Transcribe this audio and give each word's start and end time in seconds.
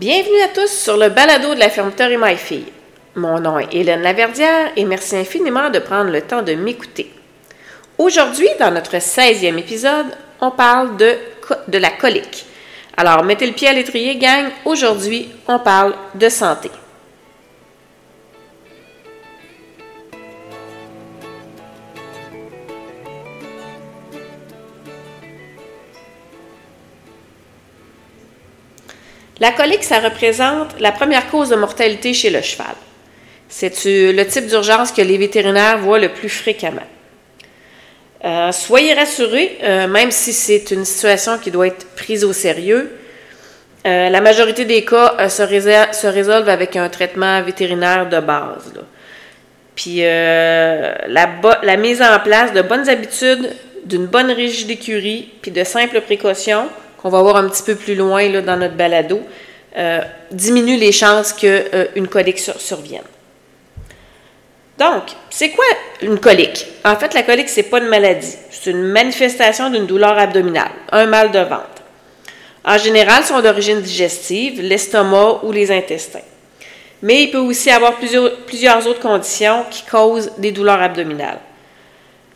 Bienvenue 0.00 0.40
à 0.40 0.48
tous 0.48 0.70
sur 0.70 0.96
le 0.96 1.10
balado 1.10 1.54
de 1.54 1.60
la 1.60 1.68
fermeture 1.68 2.06
et 2.06 2.16
ma 2.16 2.34
fille. 2.34 2.72
Mon 3.16 3.38
nom 3.38 3.58
est 3.58 3.74
Hélène 3.74 4.00
Laverdière 4.00 4.72
et 4.74 4.86
merci 4.86 5.14
infiniment 5.14 5.68
de 5.68 5.78
prendre 5.78 6.10
le 6.10 6.22
temps 6.22 6.40
de 6.40 6.54
m'écouter. 6.54 7.12
Aujourd'hui, 7.98 8.48
dans 8.58 8.70
notre 8.70 8.96
16e 8.96 9.58
épisode, 9.58 10.06
on 10.40 10.52
parle 10.52 10.96
de, 10.96 11.16
de 11.68 11.76
la 11.76 11.90
colique. 11.90 12.46
Alors, 12.96 13.22
mettez 13.24 13.46
le 13.46 13.52
pied 13.52 13.68
à 13.68 13.74
l'étrier, 13.74 14.16
gang. 14.16 14.46
Aujourd'hui, 14.64 15.28
on 15.46 15.58
parle 15.58 15.92
de 16.14 16.30
santé. 16.30 16.70
La 29.40 29.52
colique, 29.52 29.84
ça 29.84 30.00
représente 30.00 30.78
la 30.78 30.92
première 30.92 31.30
cause 31.30 31.48
de 31.48 31.56
mortalité 31.56 32.12
chez 32.12 32.28
le 32.28 32.42
cheval. 32.42 32.74
C'est 33.48 33.72
le 33.84 34.22
type 34.24 34.46
d'urgence 34.46 34.92
que 34.92 35.00
les 35.00 35.16
vétérinaires 35.16 35.78
voient 35.78 35.98
le 35.98 36.10
plus 36.10 36.28
fréquemment? 36.28 36.86
Euh, 38.22 38.52
soyez 38.52 38.92
rassurés, 38.92 39.58
euh, 39.62 39.88
même 39.88 40.10
si 40.10 40.34
c'est 40.34 40.70
une 40.70 40.84
situation 40.84 41.38
qui 41.38 41.50
doit 41.50 41.68
être 41.68 41.86
prise 41.96 42.22
au 42.22 42.34
sérieux, 42.34 42.90
euh, 43.86 44.10
la 44.10 44.20
majorité 44.20 44.66
des 44.66 44.84
cas 44.84 45.28
se, 45.30 45.42
résolvent 46.06 46.50
avec 46.50 46.76
un 46.76 46.90
traitement 46.90 47.42
vétérinaire 47.42 48.10
de 48.10 48.20
base. 48.20 48.74
Puis 49.74 50.00
la, 50.00 51.28
la, 51.62 51.76
mise 51.78 52.02
en 52.02 52.20
place 52.20 52.52
de 52.52 52.60
bonnes 52.60 52.90
habitudes, 52.90 53.50
d'une 53.86 54.04
bonne 54.04 54.30
régie 54.30 54.66
d'écurie, 54.66 55.30
puis 55.40 55.50
de 55.50 55.64
simples 55.64 56.02
précautions 56.02 56.68
qu'on 57.00 57.08
va 57.08 57.22
voir 57.22 57.36
un 57.36 57.48
petit 57.48 57.62
peu 57.62 57.74
plus 57.74 57.94
loin 57.94 58.28
là, 58.28 58.42
dans 58.42 58.56
notre 58.56 58.74
balado, 58.74 59.20
euh, 59.76 60.00
diminue 60.30 60.76
les 60.76 60.92
chances 60.92 61.32
qu'une 61.32 61.50
euh, 61.74 62.06
colique 62.10 62.38
survienne. 62.38 63.02
Donc, 64.78 65.02
c'est 65.28 65.50
quoi 65.50 65.64
une 66.02 66.18
colique? 66.18 66.66
En 66.84 66.96
fait, 66.96 67.12
la 67.14 67.22
colique, 67.22 67.48
ce 67.48 67.60
n'est 67.60 67.66
pas 67.66 67.78
une 67.78 67.88
maladie. 67.88 68.34
C'est 68.50 68.70
une 68.70 68.82
manifestation 68.82 69.70
d'une 69.70 69.86
douleur 69.86 70.18
abdominale, 70.18 70.70
un 70.90 71.06
mal 71.06 71.30
de 71.30 71.38
ventre. 71.38 71.82
En 72.64 72.78
général, 72.78 73.24
sont 73.24 73.40
d'origine 73.40 73.80
digestive, 73.80 74.60
l'estomac 74.60 75.40
ou 75.44 75.52
les 75.52 75.70
intestins. 75.70 76.20
Mais 77.02 77.22
il 77.22 77.30
peut 77.30 77.38
aussi 77.38 77.70
avoir 77.70 77.96
plusieurs, 77.96 78.36
plusieurs 78.46 78.86
autres 78.86 79.00
conditions 79.00 79.64
qui 79.70 79.82
causent 79.84 80.32
des 80.38 80.52
douleurs 80.52 80.80
abdominales. 80.80 81.40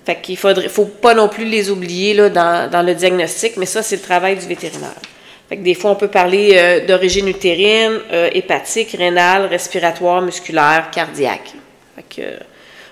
Fait 0.05 0.21
qu'il 0.21 0.37
faudrait, 0.37 0.69
faut 0.69 0.85
pas 0.85 1.15
non 1.15 1.29
plus 1.29 1.47
les 1.47 1.71
oublier 1.71 2.13
là, 2.13 2.29
dans, 2.29 2.85
le 2.85 2.95
diagnostic, 2.95 3.57
mais 3.57 3.67
ça, 3.67 3.83
c'est 3.83 3.97
le 3.97 4.03
travail 4.03 4.37
du 4.37 4.47
vétérinaire. 4.47 5.01
Fait 5.49 5.57
que 5.57 5.63
des 5.63 5.75
fois, 5.75 5.93
on 5.93 5.95
peut 5.95 6.09
parler 6.09 6.53
euh, 6.55 6.87
d'origine 6.87 7.29
utérine, 7.29 8.01
euh, 8.13 8.29
hépatique, 8.33 8.95
rénale, 8.99 9.47
respiratoire, 9.47 10.21
musculaire, 10.21 10.91
cardiaque. 10.93 11.53
Fait 11.97 12.03
que, 12.03 12.23
euh, 12.23 12.39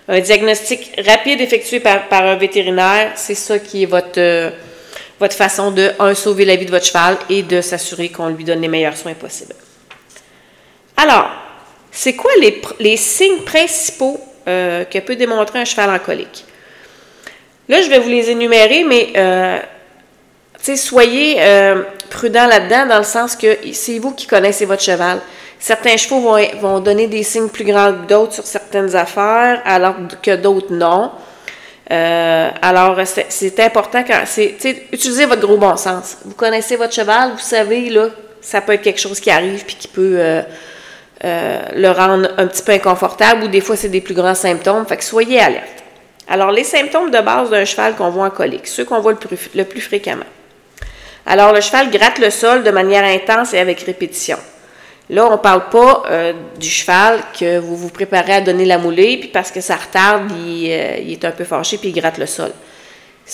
un 0.09 0.21
diagnostic 0.21 0.93
rapide 1.07 1.41
effectué 1.43 1.81
par, 1.81 2.07
un 2.11 2.37
vétérinaire, 2.37 3.13
c'est 3.15 3.35
ça 3.35 3.59
qui 3.59 3.83
est 3.83 3.87
votre, 3.87 4.53
votre 5.21 5.35
façon 5.35 5.71
de, 5.71 5.93
un, 5.99 6.15
sauver 6.15 6.45
la 6.45 6.57
vie 6.57 6.67
de 6.67 6.71
votre 6.71 6.87
cheval 6.87 7.17
et 7.29 7.43
de 7.43 7.61
s'assurer 7.61 8.09
qu'on 8.09 8.29
lui 8.29 8.45
donne 8.45 8.61
les 8.61 8.69
meilleurs 8.69 8.97
soins 8.97 9.15
possibles. 9.15 9.55
Alors, 10.97 11.31
c'est 11.91 12.15
quoi 12.15 12.33
les, 12.41 12.61
les 12.81 12.97
signes 12.97 13.43
principaux 13.45 14.19
que 14.45 14.99
peut 14.99 15.15
démontrer 15.15 15.61
un 15.61 15.65
cheval 15.65 15.91
en 15.91 15.99
colique? 16.01 16.45
Là, 17.73 17.81
je 17.81 17.89
vais 17.89 18.01
vous 18.01 18.11
les 18.11 18.29
énumérer, 18.29 18.85
mais 18.85 19.15
euh, 19.17 19.59
soyez 20.77 21.37
euh, 21.39 21.85
prudent 22.11 22.47
là-dedans 22.47 22.85
dans 22.85 22.99
le 22.99 23.03
sens 23.03 23.35
que 23.35 23.57
c'est 23.73 23.99
vous 23.99 24.11
qui 24.11 24.27
connaissez 24.27 24.67
votre 24.67 24.83
cheval. 24.83 25.21
Certains 25.59 25.97
chevaux 25.97 26.21
vont, 26.21 26.39
vont 26.61 26.81
donner 26.81 27.07
des 27.07 27.23
signes 27.23 27.49
plus 27.49 27.65
grands 27.65 27.95
que 27.95 28.07
d'autres 28.07 28.35
sur 28.35 28.45
certaines 28.45 28.95
affaires, 28.95 29.63
alors 29.65 29.95
que 30.23 30.37
d'autres 30.37 30.71
non. 30.71 31.13
Euh, 31.91 32.51
alors, 32.61 32.99
c'est 33.07 33.61
important 33.61 34.05
quand 34.07 34.21
c'est 34.27 34.55
utilisez 34.93 35.25
votre 35.25 35.41
gros 35.41 35.57
bon 35.57 35.79
sens. 35.79 36.19
Vous 36.27 36.35
connaissez 36.35 36.77
votre 36.77 36.93
cheval, 36.93 37.31
vous 37.31 37.39
savez 37.39 37.89
là, 37.89 38.09
ça 38.43 38.61
peut 38.61 38.75
être 38.75 38.83
quelque 38.83 39.01
chose 39.01 39.19
qui 39.19 39.31
arrive 39.31 39.65
puis 39.65 39.77
qui 39.77 39.89
peut 39.89 40.19
euh, 40.19 41.63
le 41.75 41.91
rendre 41.91 42.33
un 42.37 42.47
petit 42.49 42.63
peu 42.63 42.73
inconfortable 42.73 43.45
ou 43.45 43.49
des 43.49 43.63
fois 43.63 43.77
c'est 43.77 43.89
des 43.89 44.03
plus 44.03 44.15
grands 44.15 44.35
symptômes. 44.35 44.85
Fait 44.85 44.99
que 44.99 45.05
soyez 45.05 45.41
alerte. 45.41 45.82
Alors, 46.29 46.51
les 46.51 46.65
symptômes 46.65 47.11
de 47.11 47.21
base 47.21 47.51
d'un 47.51 47.65
cheval 47.65 47.95
qu'on 47.97 48.11
voit 48.11 48.27
en 48.27 48.31
colique, 48.31 48.67
ceux 48.67 48.85
qu'on 48.85 49.01
voit 49.01 49.15
le 49.55 49.65
plus, 49.65 49.81
fréquemment. 49.81 50.25
Alors, 51.27 51.53
le 51.53 51.61
cheval 51.61 51.91
gratte 51.91 52.19
le 52.19 52.31
sol 52.31 52.63
de 52.63 52.71
manière 52.71 53.05
intense 53.05 53.55
et 53.55 53.59
avec 53.59 53.81
répétition. 53.81 54.39
Là, 55.11 55.27
on 55.27 55.33
ne 55.33 55.37
parle 55.37 55.69
pas 55.69 56.05
euh, 56.11 56.33
du 56.59 56.69
cheval 56.69 57.21
que 57.39 57.59
vous 57.59 57.77
vous 57.77 57.91
préparez 57.91 58.35
à 58.35 58.41
donner 58.41 58.65
la 58.65 58.79
moulée, 58.79 59.19
puis 59.19 59.29
parce 59.29 59.51
que 59.51 59.61
ça 59.61 59.77
retarde, 59.77 60.31
il, 60.47 60.71
euh, 60.71 60.97
il 61.01 61.13
est 61.13 61.25
un 61.25 61.33
peu 61.33 61.45
fâché, 61.45 61.77
puis 61.77 61.89
il 61.91 62.01
gratte 62.01 62.19
le 62.19 62.27
sol 62.27 62.53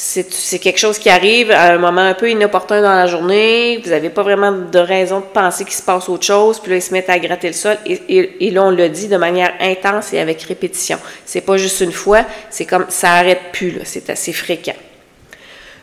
c'est 0.01 0.61
quelque 0.61 0.79
chose 0.79 0.97
qui 0.97 1.11
arrive 1.11 1.51
à 1.51 1.73
un 1.73 1.79
moment 1.79 2.03
un 2.03 2.15
peu 2.15 2.31
inopportun 2.31 2.81
dans 2.83 2.95
la 2.95 3.09
journée, 3.09 3.81
vous 3.83 3.91
n'avez 3.91 4.11
pas 4.11 4.23
vraiment 4.23 4.53
de 4.53 4.79
raison 4.79 5.19
de 5.19 5.25
penser 5.25 5.65
qu'il 5.65 5.75
se 5.75 5.83
passe 5.83 6.09
autre 6.09 6.25
chose, 6.25 6.61
puis 6.61 6.71
là, 6.71 6.77
ils 6.77 6.83
se 6.83 6.93
mettent 6.93 7.11
à 7.11 7.19
gratter 7.19 7.49
le 7.49 7.53
sol, 7.53 7.77
et, 7.85 8.51
là, 8.53 8.63
on 8.63 8.71
le 8.71 8.89
dit 8.91 9.09
de 9.09 9.17
manière 9.17 9.53
intense 9.59 10.13
et 10.13 10.21
avec 10.21 10.41
répétition. 10.43 11.01
C'est 11.25 11.41
pas 11.41 11.57
juste 11.57 11.81
une 11.81 11.91
fois, 11.91 12.25
c'est 12.49 12.65
comme, 12.65 12.87
ça 12.89 13.15
arrête 13.15 13.51
plus, 13.51 13.73
là, 13.73 13.81
c'est 13.83 14.09
assez 14.09 14.33
fréquent. 14.33 14.77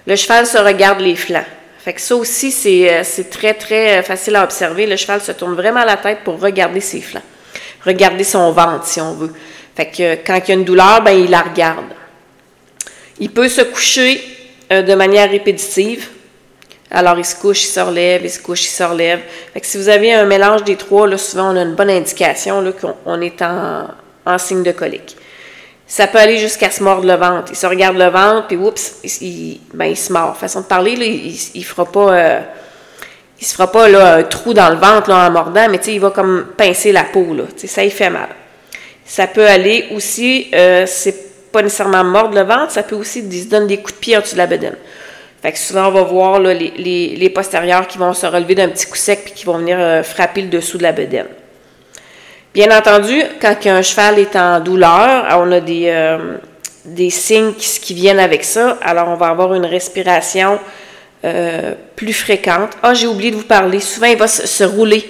Le 0.07 0.15
cheval 0.15 0.47
se 0.47 0.59
regarde 0.59 1.01
les 1.01 1.17
flancs. 1.17 1.43
Fait 1.79 1.91
que 1.91 1.99
ça 1.99 2.15
aussi, 2.15 2.53
c'est 2.53 2.93
euh, 2.93 3.23
très, 3.29 3.53
très 3.53 4.01
facile 4.01 4.37
à 4.37 4.45
observer. 4.45 4.87
Le 4.87 4.95
cheval 4.95 5.19
se 5.19 5.33
tourne 5.33 5.55
vraiment 5.55 5.83
la 5.83 5.97
tête 5.97 6.19
pour 6.23 6.39
regarder 6.39 6.79
ses 6.79 7.01
flancs. 7.01 7.21
Regarder 7.85 8.23
son 8.23 8.51
ventre, 8.53 8.85
si 8.85 9.01
on 9.01 9.13
veut. 9.13 9.33
Fait 9.75 9.87
que 9.87 10.15
quand 10.25 10.37
il 10.37 10.47
y 10.47 10.51
a 10.51 10.55
une 10.55 10.63
douleur, 10.63 11.01
ben, 11.03 11.11
il 11.11 11.29
la 11.29 11.41
regarde. 11.41 11.83
Il 13.19 13.29
peut 13.31 13.49
se 13.49 13.61
coucher 13.61 14.21
euh, 14.71 14.81
de 14.81 14.93
manière 14.95 15.29
répétitive. 15.29 16.07
Alors, 16.91 17.17
il 17.17 17.25
se 17.25 17.35
couche, 17.35 17.63
il 17.63 17.67
se 17.67 17.79
relève, 17.79 18.23
il 18.23 18.29
se 18.29 18.39
couche, 18.39 18.65
il 18.65 18.71
se 18.71 18.83
relève. 18.83 19.19
Fait 19.53 19.61
que 19.61 19.65
si 19.65 19.77
vous 19.77 19.89
avez 19.89 20.13
un 20.13 20.25
mélange 20.25 20.63
des 20.63 20.75
trois, 20.75 21.07
là, 21.07 21.17
souvent, 21.17 21.53
on 21.53 21.57
a 21.57 21.61
une 21.61 21.75
bonne 21.75 21.89
indication 21.89 22.63
qu'on 23.05 23.21
est 23.21 23.41
en, 23.41 23.87
en, 24.25 24.37
signe 24.37 24.63
de 24.63 24.71
colique. 24.71 25.17
Ça 25.87 26.07
peut 26.07 26.17
aller 26.17 26.37
jusqu'à 26.37 26.71
se 26.71 26.83
mordre 26.83 27.07
le 27.07 27.15
ventre. 27.15 27.51
Il 27.51 27.55
se 27.55 27.65
regarde 27.65 27.97
le 27.97 28.07
ventre, 28.07 28.47
puis 28.47 28.57
oups, 28.57 28.97
il, 29.21 29.59
ben, 29.73 29.85
il 29.85 29.97
se 29.97 30.11
mord. 30.11 30.35
Façon 30.37 30.61
de 30.61 30.65
parler, 30.65 30.95
là, 30.95 31.05
il 31.05 31.37
ne 31.55 31.63
fera 31.63 31.85
pas... 31.85 32.13
Euh, 32.13 32.41
il 33.39 33.45
se 33.45 33.53
fera 33.53 33.69
pas 33.69 33.89
là, 33.89 34.15
un 34.15 34.23
trou 34.23 34.53
dans 34.53 34.69
le 34.69 34.77
ventre 34.77 35.09
là, 35.09 35.27
en 35.27 35.31
mordant, 35.31 35.67
mais 35.69 35.77
il 35.77 35.99
va 35.99 36.09
comme 36.09 36.47
pincer 36.55 36.91
la 36.91 37.03
peau. 37.03 37.33
Là, 37.33 37.43
ça 37.55 37.83
y 37.83 37.91
fait 37.91 38.09
mal. 38.09 38.29
Ça 39.05 39.27
peut 39.27 39.45
aller 39.45 39.87
aussi, 39.91 40.47
euh, 40.53 40.85
c'est 40.87 41.34
pas 41.55 41.61
nécessairement 41.61 42.03
mordre 42.03 42.35
le 42.35 42.43
ventre, 42.43 42.71
ça 42.71 42.83
peut 42.83 42.95
aussi 42.95 43.21
se 43.21 43.47
donner 43.47 43.67
des 43.67 43.77
coups 43.77 43.93
de 43.93 43.99
pied 43.99 44.17
en 44.17 44.19
dessous 44.19 44.33
de 44.33 44.39
la 44.39 44.47
bedaine. 44.47 44.75
Fait 45.41 45.53
que 45.53 45.57
souvent, 45.57 45.87
on 45.87 45.91
va 45.91 46.01
voir 46.01 46.39
les, 46.39 47.31
postérieurs 47.33 47.87
qui 47.87 47.97
vont 47.97 48.13
se 48.13 48.25
relever 48.25 48.55
d'un 48.55 48.67
petit 48.67 48.85
coup 48.87 48.97
sec 48.97 49.21
puis 49.23 49.33
qui 49.33 49.45
vont 49.45 49.57
venir 49.59 49.77
euh, 49.79 50.03
frapper 50.03 50.41
le 50.41 50.49
dessous 50.49 50.77
de 50.77 50.83
la 50.83 50.91
bedaine. 50.91 51.27
Bien 52.53 52.77
entendu, 52.77 53.21
quand 53.39 53.55
un 53.67 53.81
cheval 53.81 54.19
est 54.19 54.35
en 54.35 54.59
douleur, 54.59 55.27
on 55.39 55.49
a 55.53 55.61
des, 55.61 55.87
euh, 55.87 56.37
signes 57.09 57.53
qui, 57.53 57.93
viennent 57.93 58.19
avec 58.19 58.43
ça. 58.43 58.77
Alors, 58.81 59.07
on 59.07 59.15
va 59.15 59.27
avoir 59.27 59.53
une 59.53 59.65
respiration 59.65 60.59
euh, 61.23 61.73
plus 61.95 62.13
fréquente. 62.13 62.71
Ah, 62.83 62.93
j'ai 62.93 63.07
oublié 63.07 63.31
de 63.31 63.37
vous 63.37 63.43
parler. 63.43 63.79
Souvent, 63.79 64.07
il 64.07 64.17
va 64.17 64.27
se 64.27 64.63
rouler 64.65 65.09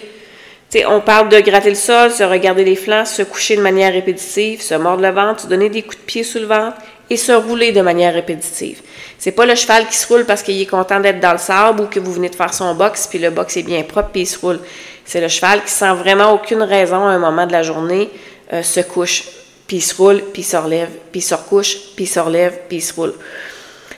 on 0.86 1.00
parle 1.00 1.30
de 1.30 1.40
gratter 1.40 1.70
le 1.70 1.76
sol, 1.76 2.12
se 2.12 2.24
regarder 2.24 2.64
les 2.64 2.76
flancs, 2.76 3.06
se 3.06 3.22
coucher 3.22 3.56
de 3.56 3.62
manière 3.62 3.94
répétitive, 3.94 4.62
se 4.62 4.74
mordre 4.76 5.04
le 5.04 5.12
ventre, 5.12 5.42
se 5.42 5.48
donner 5.48 5.70
des 5.70 5.84
coups 5.84 5.98
de 5.98 6.04
pied 6.04 6.24
sous 6.24 6.40
le 6.40 6.46
ventre 6.46 6.78
et 7.10 7.18
se 7.18 7.32
rouler 7.32 7.72
de 7.72 7.82
manière 7.82 8.14
répétitive. 8.14 8.82
C'est 9.18 9.32
pas 9.32 9.46
le 9.46 9.56
cheval 9.56 9.88
qui 9.88 9.96
se 9.96 10.08
roule 10.08 10.26
parce 10.26 10.44
qu'il 10.44 10.60
est 10.60 10.66
content 10.66 11.00
d'être 11.00 11.20
dans 11.20 11.32
le 11.32 11.38
sable 11.38 11.82
ou 11.82 11.86
que 11.86 12.00
vous 12.00 12.12
venez 12.12 12.30
de 12.30 12.36
faire 12.36 12.54
son 12.54 12.74
box 12.76 13.08
puis 13.08 13.20
le 13.20 13.30
box 13.30 13.58
est 13.58 13.64
bien 13.64 13.84
propre 13.84 14.10
puis 14.12 14.22
il 14.22 14.28
se 14.28 14.40
roule. 14.40 14.60
C'est 15.06 15.22
le 15.22 15.28
cheval 15.28 15.64
qui 15.64 15.72
sent 15.72 15.94
vraiment 15.94 16.32
aucune 16.34 16.64
raison 16.64 17.06
à 17.08 17.12
un 17.12 17.20
moment 17.20 17.46
de 17.46 17.52
la 17.52 17.64
journée 17.64 18.10
euh, 18.54 18.64
se 18.64 18.80
couche 18.80 19.24
puis 19.68 19.78
il 19.78 19.82
se 19.82 19.96
roule 19.96 20.22
puis 20.34 20.42
il 20.42 20.46
se 20.46 20.58
relève 20.58 20.90
puis 21.12 21.20
il 21.20 21.24
se 21.24 21.36
recouche 21.36 21.78
puis 21.96 22.06
il 22.06 22.08
se 22.08 22.20
relève 22.20 22.60
puis 22.68 22.78
il 22.78 22.82
se 22.82 22.94
roule. 22.94 23.14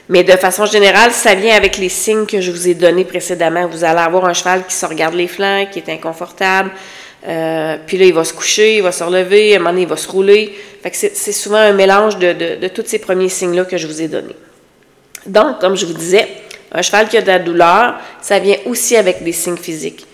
Mais 0.08 0.24
de 0.24 0.32
façon 0.32 0.64
générale, 0.64 1.12
ça 1.12 1.34
vient 1.34 1.54
avec 1.54 1.76
les 1.76 1.90
signes 1.90 2.24
que 2.24 2.40
je 2.40 2.50
vous 2.50 2.68
ai 2.68 2.74
donnés 2.74 3.04
précédemment. 3.04 3.66
Vous 3.66 3.84
allez 3.84 4.00
avoir 4.00 4.24
un 4.24 4.32
cheval 4.32 4.64
qui 4.66 4.74
se 4.74 4.86
regarde 4.86 5.14
les 5.14 5.28
flancs, 5.28 5.66
qui 5.70 5.78
est 5.80 5.90
inconfortable. 5.90 6.70
Euh, 7.26 7.76
puis 7.86 7.98
là, 7.98 8.06
il 8.06 8.14
va 8.14 8.24
se 8.24 8.32
coucher, 8.32 8.76
il 8.76 8.82
va 8.82 8.92
se 8.92 9.04
relever, 9.04 9.52
à 9.52 9.56
un 9.56 9.58
moment 9.58 9.70
donné, 9.70 9.82
il 9.82 9.88
va 9.88 9.96
se 9.96 10.08
rouler. 10.08 10.56
Fait 10.82 10.90
que 10.90 10.96
c'est 10.96 11.32
souvent 11.32 11.58
un 11.58 11.72
mélange 11.72 12.16
de, 12.16 12.68
tous 12.68 12.84
ces 12.86 13.00
premiers 13.00 13.28
signes-là 13.28 13.64
que 13.64 13.76
je 13.76 13.86
vous 13.86 14.00
ai 14.00 14.08
donnés. 14.08 14.36
Donc, 15.26 15.58
comme 15.58 15.76
je 15.76 15.84
vous 15.84 15.92
disais, 15.92 16.26
un 16.72 16.80
cheval 16.80 17.08
qui 17.08 17.18
a 17.18 17.22
de 17.22 17.26
la 17.26 17.38
douleur, 17.38 17.96
ça 18.22 18.38
vient 18.38 18.56
aussi 18.64 18.96
avec 18.96 19.22
des 19.22 19.32
signes 19.32 19.56
physiques. 19.58 20.06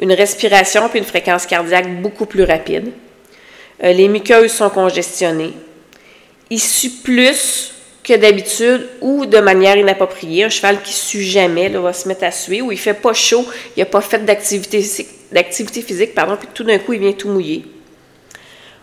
Une 0.00 0.12
respiration 0.12 0.88
puis 0.88 0.98
une 0.98 1.04
fréquence 1.04 1.46
cardiaque 1.46 2.02
beaucoup 2.02 2.26
plus 2.26 2.44
rapide. 2.44 2.90
Euh, 3.84 3.92
les 3.92 4.08
muqueuses 4.08 4.52
sont 4.52 4.70
congestionnées. 4.70 5.52
Il 6.50 6.60
sue 6.60 6.90
plus 7.04 7.72
d'habitude 8.18 8.86
ou 9.00 9.26
de 9.26 9.38
manière 9.38 9.76
inappropriée. 9.76 10.44
Un 10.44 10.48
cheval 10.48 10.82
qui 10.82 10.92
sue 10.92 11.22
jamais 11.22 11.68
va 11.68 11.92
se 11.92 12.08
mettre 12.08 12.24
à 12.24 12.30
suer 12.30 12.62
ou 12.62 12.72
il 12.72 12.78
fait 12.78 12.94
pas 12.94 13.12
chaud, 13.12 13.46
il 13.76 13.80
n'a 13.80 13.86
pas 13.86 14.00
fait 14.00 14.24
d'activité, 14.24 14.84
d'activité 15.32 15.82
physique, 15.82 16.14
pardon, 16.14 16.36
puis 16.36 16.48
tout 16.52 16.64
d'un 16.64 16.78
coup, 16.78 16.92
il 16.92 17.00
vient 17.00 17.12
tout 17.12 17.28
mouiller. 17.28 17.64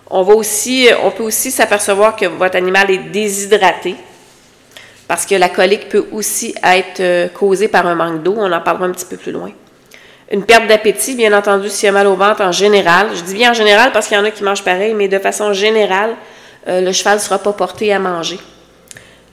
On, 0.10 0.24
va 0.24 0.34
aussi, 0.34 0.88
on 1.04 1.12
peut 1.12 1.24
aussi 1.24 1.52
s'apercevoir 1.52 2.16
que 2.16 2.26
votre 2.26 2.56
animal 2.56 2.90
est 2.90 2.98
déshydraté 3.12 3.96
parce 5.08 5.26
que 5.26 5.36
la 5.36 5.50
colique 5.50 5.90
peut 5.90 6.06
aussi 6.12 6.54
être 6.64 7.00
euh, 7.00 7.28
causée 7.30 7.68
par 7.68 7.88
un 7.88 7.96
manque 7.96 8.24
d'eau. 8.24 8.36
On 8.38 8.52
en 8.52 8.62
parlera 8.62 8.86
un 8.86 8.92
petit 8.92 9.06
peu 9.06 9.18
plus 9.18 9.32
loin. 9.32 9.52
Une 10.30 10.44
perte 10.44 10.68
d'appétit, 10.68 11.16
bien 11.16 11.32
entendu, 11.38 11.70
s'il 11.70 11.86
y 11.86 11.90
a 11.90 11.94
mal 11.94 12.08
au 12.08 12.16
ventre 12.16 12.42
en 12.42 12.52
général. 12.52 13.08
Je 13.16 13.22
dis 13.22 13.34
bien 13.34 13.52
en 13.52 13.54
général 13.54 13.92
parce 13.94 14.08
qu'il 14.08 14.18
y 14.18 14.20
en 14.20 14.26
a 14.26 14.32
qui 14.32 14.44
mangent 14.44 14.64
pareil, 14.64 14.94
mais 14.94 15.08
de 15.08 15.20
façon 15.20 15.54
générale, 15.54 16.16
euh, 16.68 16.82
le 16.82 16.92
cheval 16.92 17.16
ne 17.16 17.22
sera 17.22 17.40
pas 17.40 17.54
porté 17.54 17.94
à 17.94 18.00
manger. 18.00 18.38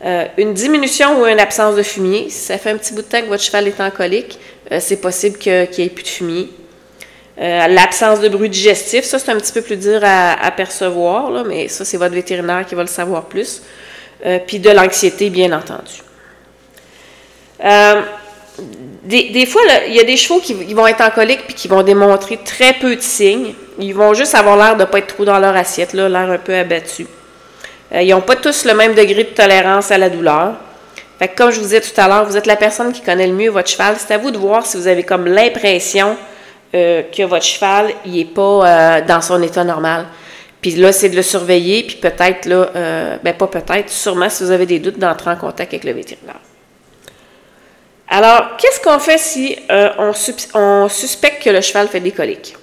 Euh, 0.04 0.26
une 0.36 0.52
diminution 0.52 1.20
ou 1.20 1.26
une 1.26 1.40
absence 1.40 1.76
de 1.76 1.82
fumier, 1.82 2.28
si 2.28 2.38
ça 2.38 2.58
fait 2.58 2.70
un 2.70 2.76
petit 2.76 2.92
bout 2.92 3.02
de 3.02 3.06
temps 3.06 3.20
que 3.22 3.26
votre 3.26 3.42
cheval 3.42 3.68
est 3.68 3.80
en 3.80 3.90
colique, 3.90 4.38
c'est 4.80 5.00
possible 5.00 5.38
qu'il 5.38 5.68
n'y 5.78 5.84
ait 5.84 5.90
plus 5.90 6.04
de 6.04 6.08
fumier. 6.08 6.48
L'absence 7.36 8.20
de 8.20 8.28
bruit 8.28 8.48
digestif, 8.48 9.04
ça 9.04 9.18
c'est 9.18 9.30
un 9.30 9.36
petit 9.36 9.52
peu 9.52 9.62
plus 9.62 9.76
dur 9.76 10.00
à, 10.02 10.50
percevoir, 10.50 11.44
mais 11.44 11.68
ça 11.68 11.84
c'est 11.84 11.96
votre 11.96 12.14
vétérinaire 12.14 12.64
qui 12.66 12.74
va 12.74 12.82
le 12.82 12.88
savoir 12.88 13.24
plus. 13.24 13.62
puis 14.46 14.58
de 14.58 14.70
l'anxiété, 14.70 15.30
bien 15.30 15.52
entendu. 15.52 16.02
Des, 19.04 19.46
fois, 19.46 19.62
il 19.86 19.94
y 19.94 20.00
a 20.00 20.04
des 20.04 20.16
chevaux 20.16 20.40
qui, 20.40 20.54
vont 20.74 20.86
être 20.86 21.02
en 21.02 21.10
colique 21.10 21.44
puis 21.46 21.54
qui 21.54 21.68
vont 21.68 21.82
démontrer 21.82 22.38
très 22.44 22.72
peu 22.72 22.96
de 22.96 23.00
signes. 23.00 23.52
Ils 23.78 23.94
vont 23.94 24.14
juste 24.14 24.34
avoir 24.34 24.56
l'air 24.56 24.76
de 24.76 24.82
ne 24.82 24.86
pas 24.86 24.98
être 24.98 25.08
trop 25.08 25.24
dans 25.24 25.38
leur 25.38 25.54
assiette, 25.56 25.92
l'air 25.92 26.30
un 26.30 26.38
peu 26.38 26.54
abattu. 26.54 27.06
Euh, 27.92 28.02
ils 28.02 28.10
n'ont 28.10 28.20
pas 28.20 28.36
tous 28.36 28.64
le 28.64 28.74
même 28.74 28.94
degré 28.94 29.24
de 29.24 29.28
tolérance 29.30 29.90
à 29.90 29.98
la 29.98 30.08
douleur. 30.08 30.54
Comme 31.36 31.50
je 31.50 31.56
vous 31.56 31.64
disais 31.64 31.80
tout 31.80 31.98
à 31.98 32.06
l'heure, 32.06 32.26
vous 32.26 32.36
êtes 32.36 32.46
la 32.46 32.56
personne 32.56 32.92
qui 32.92 33.00
connaît 33.00 33.26
le 33.26 33.32
mieux 33.32 33.50
votre 33.50 33.68
cheval. 33.68 33.96
C'est 33.98 34.12
à 34.12 34.18
vous 34.18 34.30
de 34.30 34.36
voir 34.36 34.66
si 34.66 34.76
vous 34.76 34.86
avez 34.86 35.04
comme 35.04 35.26
l'impression 35.26 36.16
euh, 36.74 37.02
que 37.16 37.22
votre 37.22 37.44
cheval 37.44 37.92
n'est 38.04 38.26
pas 38.26 38.42
euh, 38.42 39.00
dans 39.06 39.22
son 39.22 39.42
état 39.42 39.64
normal. 39.64 40.06
Puis 40.60 40.72
là, 40.72 40.92
c'est 40.92 41.08
de 41.08 41.16
le 41.16 41.22
surveiller, 41.22 41.82
puis 41.82 41.96
peut-être, 41.96 42.46
là, 42.46 43.18
ben 43.22 43.34
pas 43.34 43.46
peut-être, 43.46 43.90
sûrement, 43.90 44.30
si 44.30 44.44
vous 44.44 44.50
avez 44.50 44.64
des 44.64 44.78
doutes, 44.78 44.98
d'entrer 44.98 45.30
en 45.30 45.36
contact 45.36 45.74
avec 45.74 45.84
le 45.84 45.92
vétérinaire. 45.92 46.40
Alors, 48.08 48.56
qu'est-ce 48.58 48.80
qu'on 48.80 48.98
fait 48.98 49.18
si 49.18 49.58
euh, 49.70 49.90
on, 50.54 50.88
suspecte 50.88 51.42
que 51.42 51.50
le 51.50 51.60
cheval 51.60 51.88
fait 51.88 52.00
des 52.00 52.12
coliques? 52.12 52.56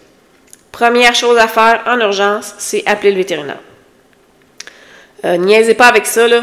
Première 0.72 1.14
chose 1.16 1.38
à 1.38 1.48
faire 1.48 1.82
en 1.88 2.00
urgence, 2.00 2.56
c'est 2.58 2.84
appeler 2.86 3.12
le 3.12 3.18
vétérinaire. 3.18 3.60
Euh, 5.24 5.38
niaisez 5.38 5.76
pas 5.76 5.88
avec 5.88 6.06
ça, 6.06 6.28
là. 6.28 6.42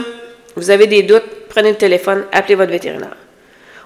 Vous 0.56 0.70
avez 0.70 0.86
des 0.86 1.02
doutes, 1.02 1.25
prenez 1.48 1.70
le 1.70 1.76
téléphone, 1.76 2.25
appelez 2.32 2.54
votre 2.54 2.70
vétérinaire. 2.70 3.16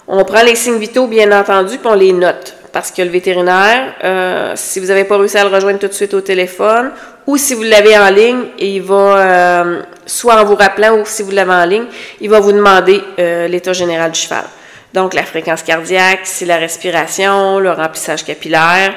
On 0.08 0.24
prend 0.24 0.42
les 0.42 0.54
signes 0.54 0.78
vitaux, 0.78 1.06
bien 1.06 1.30
entendu, 1.38 1.78
puis 1.78 1.86
on 1.86 1.94
les 1.94 2.12
note. 2.12 2.54
Parce 2.72 2.90
que 2.90 3.02
le 3.02 3.10
vétérinaire, 3.10 3.94
euh, 4.02 4.52
si 4.56 4.80
vous 4.80 4.86
n'avez 4.86 5.04
pas 5.04 5.18
réussi 5.18 5.36
à 5.36 5.44
le 5.44 5.50
rejoindre 5.50 5.78
tout 5.78 5.88
de 5.88 5.92
suite 5.92 6.14
au 6.14 6.20
téléphone, 6.20 6.90
ou 7.26 7.36
si 7.36 7.54
vous 7.54 7.62
l'avez 7.62 7.96
en 7.96 8.08
ligne, 8.08 8.44
il 8.58 8.80
va, 8.82 8.94
euh, 8.94 9.82
soit 10.06 10.40
en 10.40 10.44
vous 10.44 10.56
rappelant, 10.56 10.98
ou 10.98 11.02
si 11.04 11.22
vous 11.22 11.30
l'avez 11.30 11.52
en 11.52 11.64
ligne, 11.64 11.84
il 12.20 12.30
va 12.30 12.40
vous 12.40 12.52
demander 12.52 13.00
l'état 13.48 13.72
général 13.72 14.10
du 14.10 14.20
cheval. 14.20 14.44
Donc, 14.92 15.14
la 15.14 15.22
fréquence 15.22 15.62
cardiaque, 15.62 16.20
c'est 16.24 16.44
la 16.44 16.56
respiration, 16.56 17.58
le 17.58 17.70
remplissage 17.72 18.24
capillaire. 18.24 18.94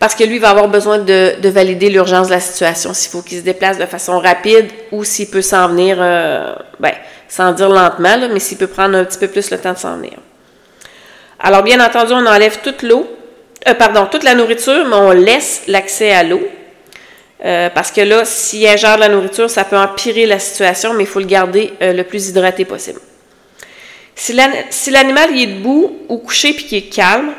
Parce 0.00 0.14
que 0.14 0.24
lui 0.24 0.38
va 0.38 0.48
avoir 0.48 0.68
besoin 0.68 0.98
de, 0.98 1.48
valider 1.50 1.90
l'urgence 1.90 2.28
de 2.28 2.32
la 2.32 2.40
situation, 2.40 2.94
s'il 2.94 3.10
faut 3.10 3.20
qu'il 3.20 3.38
se 3.38 3.42
déplace 3.42 3.76
de 3.76 3.84
façon 3.84 4.18
rapide 4.18 4.66
ou 4.92 5.04
s'il 5.04 5.28
peut 5.28 5.42
s'en 5.42 5.68
venir, 5.68 5.98
euh, 6.00 6.54
ben, 6.80 6.94
sans 7.28 7.52
dire 7.52 7.68
lentement, 7.68 8.16
mais 8.32 8.40
s'il 8.40 8.56
peut 8.56 8.66
prendre 8.66 8.96
un 8.96 9.04
petit 9.04 9.18
peu 9.18 9.28
plus 9.28 9.50
le 9.50 9.58
temps 9.58 9.74
de 9.74 9.78
s'en 9.78 9.98
venir. 9.98 10.14
Alors, 11.38 11.62
bien 11.62 11.84
entendu, 11.84 12.14
on 12.14 12.26
enlève 12.26 12.60
toute 12.62 12.82
l'eau, 12.82 13.14
euh, 13.68 13.74
pardon, 13.74 14.06
toute 14.10 14.24
la 14.24 14.34
nourriture, 14.34 14.86
mais 14.86 14.96
on 14.96 15.10
laisse 15.10 15.64
l'accès 15.68 16.12
à 16.12 16.22
l'eau. 16.22 16.48
Euh, 17.44 17.68
parce 17.68 17.90
que 17.90 18.00
là, 18.00 18.24
s'il 18.24 18.66
ingère 18.66 18.96
de 18.96 19.00
la 19.00 19.08
nourriture, 19.10 19.50
ça 19.50 19.64
peut 19.64 19.76
empirer 19.76 20.24
la 20.24 20.38
situation, 20.38 20.94
mais 20.94 21.04
il 21.04 21.08
faut 21.08 21.20
le 21.20 21.26
garder 21.26 21.74
le 21.80 22.02
plus 22.04 22.30
hydraté 22.30 22.64
possible. 22.64 23.00
Si 24.14 24.32
l'animal 24.32 25.38
est 25.38 25.46
debout 25.46 25.94
ou 26.08 26.16
couché 26.18 26.54
puis 26.54 26.64
qu'il 26.64 26.78
est 26.78 26.88
calme, 26.88 27.32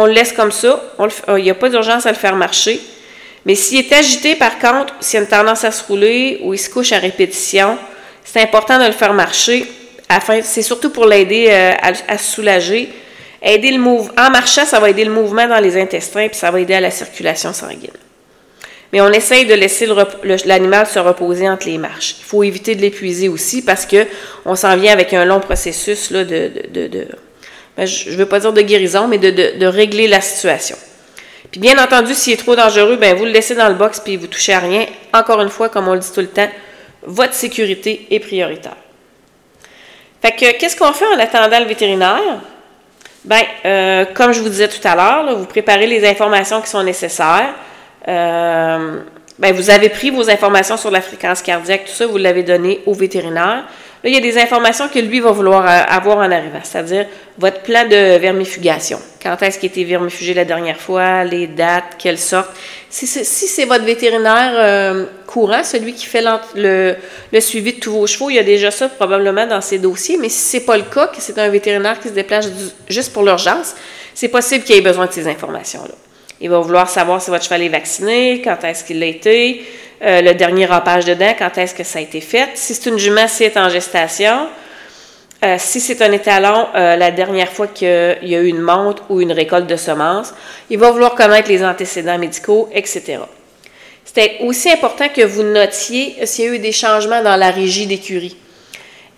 on 0.00 0.06
le 0.06 0.12
laisse 0.12 0.32
comme 0.32 0.50
ça. 0.50 0.82
il 1.36 1.44
n'y 1.44 1.50
a 1.50 1.54
pas 1.54 1.68
d'urgence 1.68 2.06
à 2.06 2.10
le 2.10 2.16
faire 2.16 2.34
marcher. 2.34 2.80
Mais 3.44 3.54
s'il 3.54 3.78
est 3.78 3.92
agité, 3.92 4.34
par 4.34 4.58
contre, 4.58 4.94
s'il 5.00 5.18
a 5.18 5.22
une 5.22 5.28
tendance 5.28 5.62
à 5.64 5.70
se 5.70 5.84
rouler 5.84 6.40
ou 6.42 6.54
il 6.54 6.58
se 6.58 6.70
couche 6.70 6.92
à 6.92 6.98
répétition, 6.98 7.76
c'est 8.24 8.40
important 8.40 8.78
de 8.78 8.86
le 8.86 8.92
faire 8.92 9.12
marcher. 9.12 9.66
C'est 10.42 10.62
surtout 10.62 10.88
pour 10.88 11.04
l'aider 11.04 11.48
euh, 11.50 11.72
à, 12.08 12.16
se 12.16 12.32
soulager. 12.34 12.88
Aider 13.42 13.72
le 13.72 13.80
en 13.80 14.30
marchant, 14.30 14.64
ça 14.64 14.80
va 14.80 14.88
aider 14.88 15.04
le 15.04 15.12
mouvement 15.12 15.46
dans 15.46 15.60
les 15.60 15.78
intestins 15.78 16.28
puis 16.28 16.36
ça 16.36 16.50
va 16.50 16.60
aider 16.60 16.74
à 16.74 16.80
la 16.80 16.90
circulation 16.90 17.52
sanguine. 17.52 17.90
Mais 18.92 19.02
on 19.02 19.10
essaye 19.10 19.44
de 19.44 19.54
laisser 19.54 19.86
l'animal 20.46 20.86
se 20.86 20.98
reposer 20.98 21.48
entre 21.48 21.66
les 21.66 21.78
marches. 21.78 22.16
Il 22.20 22.24
faut 22.24 22.42
éviter 22.42 22.74
de 22.74 22.80
l'épuiser 22.80 23.28
aussi 23.28 23.62
parce 23.62 23.86
qu'on 23.86 24.56
s'en 24.56 24.76
vient 24.76 24.92
avec 24.92 25.12
un 25.12 25.26
long 25.26 25.40
processus 25.40 26.10
là, 26.10 26.24
de, 26.24 26.50
ben, 27.76 27.86
je 27.86 28.10
ne 28.10 28.16
veux 28.16 28.26
pas 28.26 28.40
dire 28.40 28.52
de 28.52 28.60
guérison, 28.60 29.08
mais 29.08 29.18
de, 29.18 29.66
régler 29.66 30.08
la 30.08 30.20
situation. 30.20 30.76
Puis 31.50 31.60
bien 31.60 31.82
entendu, 31.82 32.14
s'il 32.14 32.34
est 32.34 32.36
trop 32.36 32.54
dangereux, 32.54 32.96
ben 32.96 33.16
vous 33.16 33.24
le 33.24 33.32
laissez 33.32 33.54
dans 33.54 33.68
le 33.68 33.74
box 33.74 34.00
puis 34.00 34.16
vous 34.16 34.28
touchez 34.28 34.52
à 34.52 34.60
rien. 34.60 34.86
Encore 35.12 35.40
une 35.40 35.48
fois, 35.48 35.68
comme 35.68 35.88
on 35.88 35.94
le 35.94 35.98
dit 35.98 36.12
tout 36.12 36.20
le 36.20 36.28
temps, 36.28 36.48
votre 37.02 37.34
sécurité 37.34 38.06
est 38.10 38.20
prioritaire. 38.20 38.76
Fait 40.22 40.32
que 40.32 40.58
qu'est-ce 40.58 40.76
qu'on 40.76 40.92
fait 40.92 41.06
en 41.06 41.18
attendant 41.18 41.58
le 41.58 41.64
vétérinaire? 41.64 42.40
Ben, 43.24 43.42
euh, 43.64 44.04
comme 44.14 44.32
je 44.32 44.40
vous 44.40 44.48
disais 44.48 44.68
tout 44.68 44.86
à 44.86 44.94
l'heure, 44.94 45.36
vous 45.36 45.46
préparez 45.46 45.86
les 45.86 46.08
informations 46.08 46.60
qui 46.60 46.68
sont 46.68 46.82
nécessaires. 46.82 47.54
Euh, 48.06 49.00
ben, 49.40 49.54
vous 49.54 49.70
avez 49.70 49.88
pris 49.88 50.10
vos 50.10 50.28
informations 50.28 50.76
sur 50.76 50.90
la 50.90 51.00
fréquence 51.00 51.40
cardiaque, 51.40 51.86
tout 51.86 51.92
ça, 51.92 52.06
vous 52.06 52.18
l'avez 52.18 52.42
donné 52.42 52.82
au 52.84 52.92
vétérinaire. 52.92 53.64
Là, 54.02 54.08
il 54.08 54.14
y 54.14 54.16
a 54.16 54.20
des 54.20 54.38
informations 54.38 54.88
que 54.88 54.98
lui 54.98 55.20
va 55.20 55.30
vouloir 55.30 55.64
euh, 55.64 55.82
avoir 55.88 56.18
en 56.18 56.30
arrivant, 56.30 56.60
c'est-à-dire 56.62 57.06
votre 57.38 57.60
plan 57.62 57.84
de 57.84 58.18
vermifugation. 58.18 58.98
Quand 59.22 59.42
est-ce 59.42 59.58
qu'il 59.58 59.70
a 59.70 59.72
été 59.72 59.84
vermifugé 59.84 60.34
la 60.34 60.44
dernière 60.44 60.78
fois, 60.78 61.24
les 61.24 61.46
dates, 61.46 61.96
quelle 61.98 62.18
sorte. 62.18 62.50
Si, 62.90 63.06
c'est 63.06 63.64
votre 63.64 63.84
vétérinaire 63.84 64.52
euh, 64.56 65.06
courant, 65.26 65.64
celui 65.64 65.94
qui 65.94 66.04
fait 66.04 66.24
le, 66.54 66.96
suivi 67.40 67.74
de 67.74 67.80
tous 67.80 67.92
vos 67.92 68.06
chevaux, 68.06 68.28
il 68.28 68.36
y 68.36 68.38
a 68.38 68.42
déjà 68.42 68.70
ça 68.70 68.90
probablement 68.90 69.46
dans 69.46 69.62
ses 69.62 69.78
dossiers, 69.78 70.18
mais 70.18 70.28
si 70.28 70.40
c'est 70.40 70.66
pas 70.66 70.76
le 70.76 70.84
cas, 70.84 71.06
que 71.06 71.20
c'est 71.20 71.38
un 71.38 71.48
vétérinaire 71.48 71.98
qui 71.98 72.08
se 72.08 72.14
déplace 72.14 72.50
juste 72.88 73.12
pour 73.12 73.22
l'urgence, 73.22 73.74
c'est 74.14 74.28
possible 74.28 74.64
qu'il 74.64 74.76
ait 74.76 74.82
besoin 74.82 75.06
de 75.06 75.12
ces 75.12 75.26
informations-là. 75.28 75.94
Il 76.40 76.48
va 76.48 76.58
vouloir 76.58 76.88
savoir 76.88 77.20
si 77.20 77.30
votre 77.30 77.44
cheval 77.44 77.62
est 77.62 77.68
vacciné, 77.68 78.40
quand 78.42 78.64
est-ce 78.64 78.84
qu'il 78.84 78.98
l'a 78.98 79.06
été, 79.06 79.64
euh, 80.02 80.22
le 80.22 80.32
dernier 80.32 80.64
rapage 80.64 81.04
de 81.04 81.12
dents, 81.12 81.34
quand 81.38 81.58
est-ce 81.58 81.74
que 81.74 81.84
ça 81.84 81.98
a 81.98 82.02
été 82.02 82.22
fait. 82.22 82.48
Si 82.54 82.74
c'est 82.74 82.88
une 82.88 82.98
jument, 82.98 83.28
si 83.28 83.44
est 83.44 83.56
en 83.58 83.68
gestation. 83.68 84.48
Euh, 85.42 85.56
si 85.58 85.80
c'est 85.80 86.02
un 86.02 86.12
étalon, 86.12 86.68
euh, 86.74 86.96
la 86.96 87.10
dernière 87.10 87.50
fois 87.50 87.66
qu'il 87.66 87.88
y 88.22 88.34
a 88.34 88.40
eu 88.40 88.46
une 88.46 88.60
monte 88.60 89.02
ou 89.08 89.20
une 89.20 89.32
récolte 89.32 89.66
de 89.66 89.76
semences. 89.76 90.34
Il 90.68 90.78
va 90.78 90.90
vouloir 90.90 91.14
connaître 91.14 91.48
les 91.48 91.64
antécédents 91.64 92.18
médicaux, 92.18 92.68
etc. 92.72 93.18
C'est 94.04 94.38
aussi 94.40 94.70
important 94.70 95.08
que 95.08 95.22
vous 95.22 95.42
notiez 95.42 96.26
s'il 96.26 96.44
y 96.44 96.48
a 96.48 96.54
eu 96.54 96.58
des 96.58 96.72
changements 96.72 97.22
dans 97.22 97.36
la 97.36 97.50
régie 97.50 97.86
d'écurie. 97.86 98.36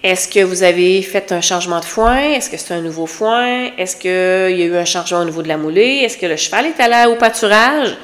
Est-ce 0.02 0.26
que 0.26 0.40
vous 0.40 0.64
avez 0.64 1.00
fait 1.02 1.30
un 1.30 1.40
changement 1.40 1.78
de 1.78 1.84
foin? 1.84 2.18
Est-ce 2.18 2.50
que 2.50 2.56
c'est 2.56 2.74
un 2.74 2.80
nouveau 2.80 3.06
foin? 3.06 3.70
Est-ce 3.78 3.96
qu'il 3.96 4.58
y 4.58 4.62
a 4.62 4.66
eu 4.66 4.74
un 4.74 4.84
changement 4.84 5.20
au 5.20 5.24
niveau 5.24 5.42
de 5.42 5.48
la 5.48 5.56
moulée? 5.56 6.00
Est-ce 6.02 6.18
que 6.18 6.26
le 6.26 6.36
cheval 6.36 6.66
est 6.66 6.80
allé 6.80 7.08
au 7.08 7.14
pâturage? 7.14 7.96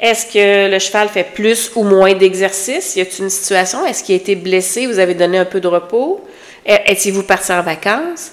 Est-ce 0.00 0.26
que 0.26 0.68
le 0.68 0.78
cheval 0.80 1.08
fait 1.08 1.22
plus 1.22 1.70
ou 1.76 1.84
moins 1.84 2.12
d'exercice? 2.12 2.96
Y 2.96 3.02
a-t-il 3.02 3.24
une 3.24 3.30
situation? 3.30 3.86
Est-ce 3.86 4.02
qu'il 4.02 4.14
a 4.14 4.16
été 4.16 4.34
blessé? 4.34 4.88
Vous 4.88 4.98
avez 4.98 5.14
donné 5.14 5.38
un 5.38 5.44
peu 5.44 5.60
de 5.60 5.68
repos? 5.68 6.26
Est-il-vous 6.66 7.22
parti 7.22 7.52
en 7.52 7.62
vacances? 7.62 8.32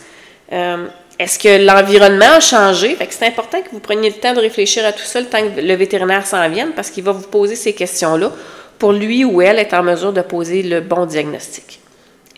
Euh, 0.52 0.88
est-ce 1.20 1.38
que 1.38 1.64
l'environnement 1.64 2.34
a 2.38 2.40
changé? 2.40 2.98
c'est 3.08 3.28
important 3.28 3.62
que 3.62 3.70
vous 3.72 3.80
preniez 3.80 4.10
le 4.10 4.16
temps 4.16 4.34
de 4.34 4.40
réfléchir 4.40 4.84
à 4.84 4.92
tout 4.92 5.04
ça 5.04 5.20
le 5.20 5.28
temps 5.28 5.42
que 5.42 5.62
le 5.62 5.74
vétérinaire 5.76 6.26
s'en 6.26 6.50
vienne 6.50 6.72
parce 6.76 6.90
qu'il 6.90 7.04
va 7.04 7.12
vous 7.12 7.28
poser 7.28 7.56
ces 7.56 7.74
questions-là 7.74 8.32
pour 8.80 8.94
lui 8.94 9.24
ou 9.24 9.42
elle 9.42 9.60
être 9.60 9.76
en 9.76 9.84
mesure 9.84 10.12
de 10.12 10.22
poser 10.22 10.64
le 10.64 10.82
bon 10.82 11.06
diagnostic. 11.06 11.80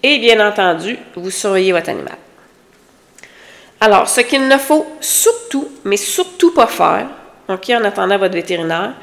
Et 0.04 0.20
bien 0.20 0.46
entendu, 0.48 0.98
vous 1.16 1.32
surveillez 1.32 1.72
votre 1.72 1.90
animal. 1.90 2.18
Alors, 3.80 4.08
ce 4.08 4.22
qu'il 4.22 4.48
ne 4.48 4.58
faut 4.58 4.86
surtout, 5.00 5.68
mais 5.84 5.98
surtout 5.98 6.54
pas 6.54 6.68
faire, 6.68 7.08
OK, 7.50 7.70
en 7.70 7.84
attendant 7.84 8.18
votre 8.18 8.34
vétérinaire, 8.34 8.94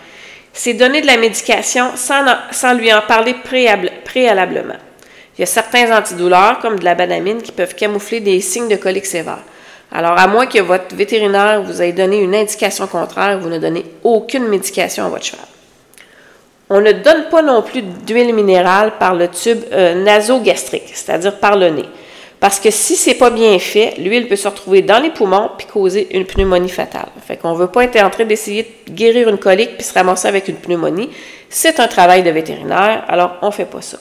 c'est 0.52 0.74
donner 0.74 1.00
de 1.00 1.06
la 1.06 1.16
médication 1.16 1.92
sans, 1.96 2.74
lui 2.74 2.92
en 2.92 3.02
parler 3.02 3.34
préalablement. 4.04 4.76
Il 5.36 5.40
y 5.40 5.42
a 5.42 5.46
certains 5.46 5.96
antidouleurs, 5.96 6.60
comme 6.60 6.78
de 6.78 6.84
la 6.84 6.94
banamine, 6.94 7.42
qui 7.42 7.52
peuvent 7.52 7.74
camoufler 7.74 8.20
des 8.20 8.40
signes 8.40 8.68
de 8.68 8.76
colique 8.76 9.06
sévère. 9.06 9.42
Alors, 9.90 10.18
à 10.18 10.26
moins 10.26 10.46
que 10.46 10.60
votre 10.60 10.94
vétérinaire 10.94 11.62
vous 11.62 11.82
ait 11.82 11.92
donné 11.92 12.20
une 12.20 12.34
indication 12.34 12.86
contraire, 12.86 13.38
vous 13.38 13.48
ne 13.48 13.58
donnez 13.58 13.84
aucune 14.02 14.46
médication 14.46 15.06
à 15.06 15.08
votre 15.08 15.24
cheval. 15.24 15.46
On 16.70 16.80
ne 16.80 16.92
donne 16.92 17.28
pas 17.30 17.42
non 17.42 17.62
plus 17.62 17.82
d'huile 17.82 18.34
minérale 18.34 18.92
par 18.98 19.14
le 19.14 19.28
tube 19.28 19.60
euh, 19.72 20.02
nasogastrique, 20.02 20.90
c'est-à-dire 20.92 21.38
par 21.38 21.56
le 21.56 21.68
nez. 21.68 21.84
Parce 22.40 22.60
que 22.60 22.70
si 22.70 22.96
c'est 22.96 23.14
pas 23.14 23.30
bien 23.30 23.58
fait, 23.58 23.94
l'huile 23.98 24.28
peut 24.28 24.36
se 24.36 24.48
retrouver 24.48 24.82
dans 24.82 24.98
les 24.98 25.10
poumons 25.10 25.50
puis 25.56 25.66
causer 25.66 26.08
une 26.16 26.26
pneumonie 26.26 26.68
fatale. 26.68 27.08
Fait 27.26 27.36
qu'on 27.36 27.54
veut 27.54 27.68
pas 27.68 27.84
être 27.84 28.02
en 28.02 28.10
train 28.10 28.24
d'essayer 28.24 28.70
de 28.86 28.92
guérir 28.92 29.28
une 29.28 29.38
colique 29.38 29.76
puis 29.76 29.84
se 29.84 29.94
ramasser 29.94 30.28
avec 30.28 30.48
une 30.48 30.56
pneumonie. 30.56 31.10
C'est 31.48 31.80
un 31.80 31.88
travail 31.88 32.22
de 32.22 32.30
vétérinaire, 32.30 33.04
alors 33.08 33.36
on 33.42 33.50
fait 33.50 33.64
pas 33.64 33.80
ça. 33.80 33.98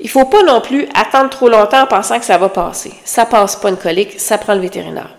Il 0.00 0.08
faut 0.08 0.24
pas 0.24 0.42
non 0.42 0.60
plus 0.60 0.88
attendre 0.94 1.30
trop 1.30 1.48
longtemps 1.48 1.82
en 1.82 1.86
pensant 1.86 2.18
que 2.18 2.24
ça 2.24 2.38
va 2.38 2.48
passer. 2.48 2.92
Ça 3.04 3.26
passe 3.26 3.56
pas 3.56 3.68
une 3.68 3.76
colique, 3.76 4.18
ça 4.18 4.38
prend 4.38 4.54
le 4.54 4.60
vétérinaire. 4.60 5.14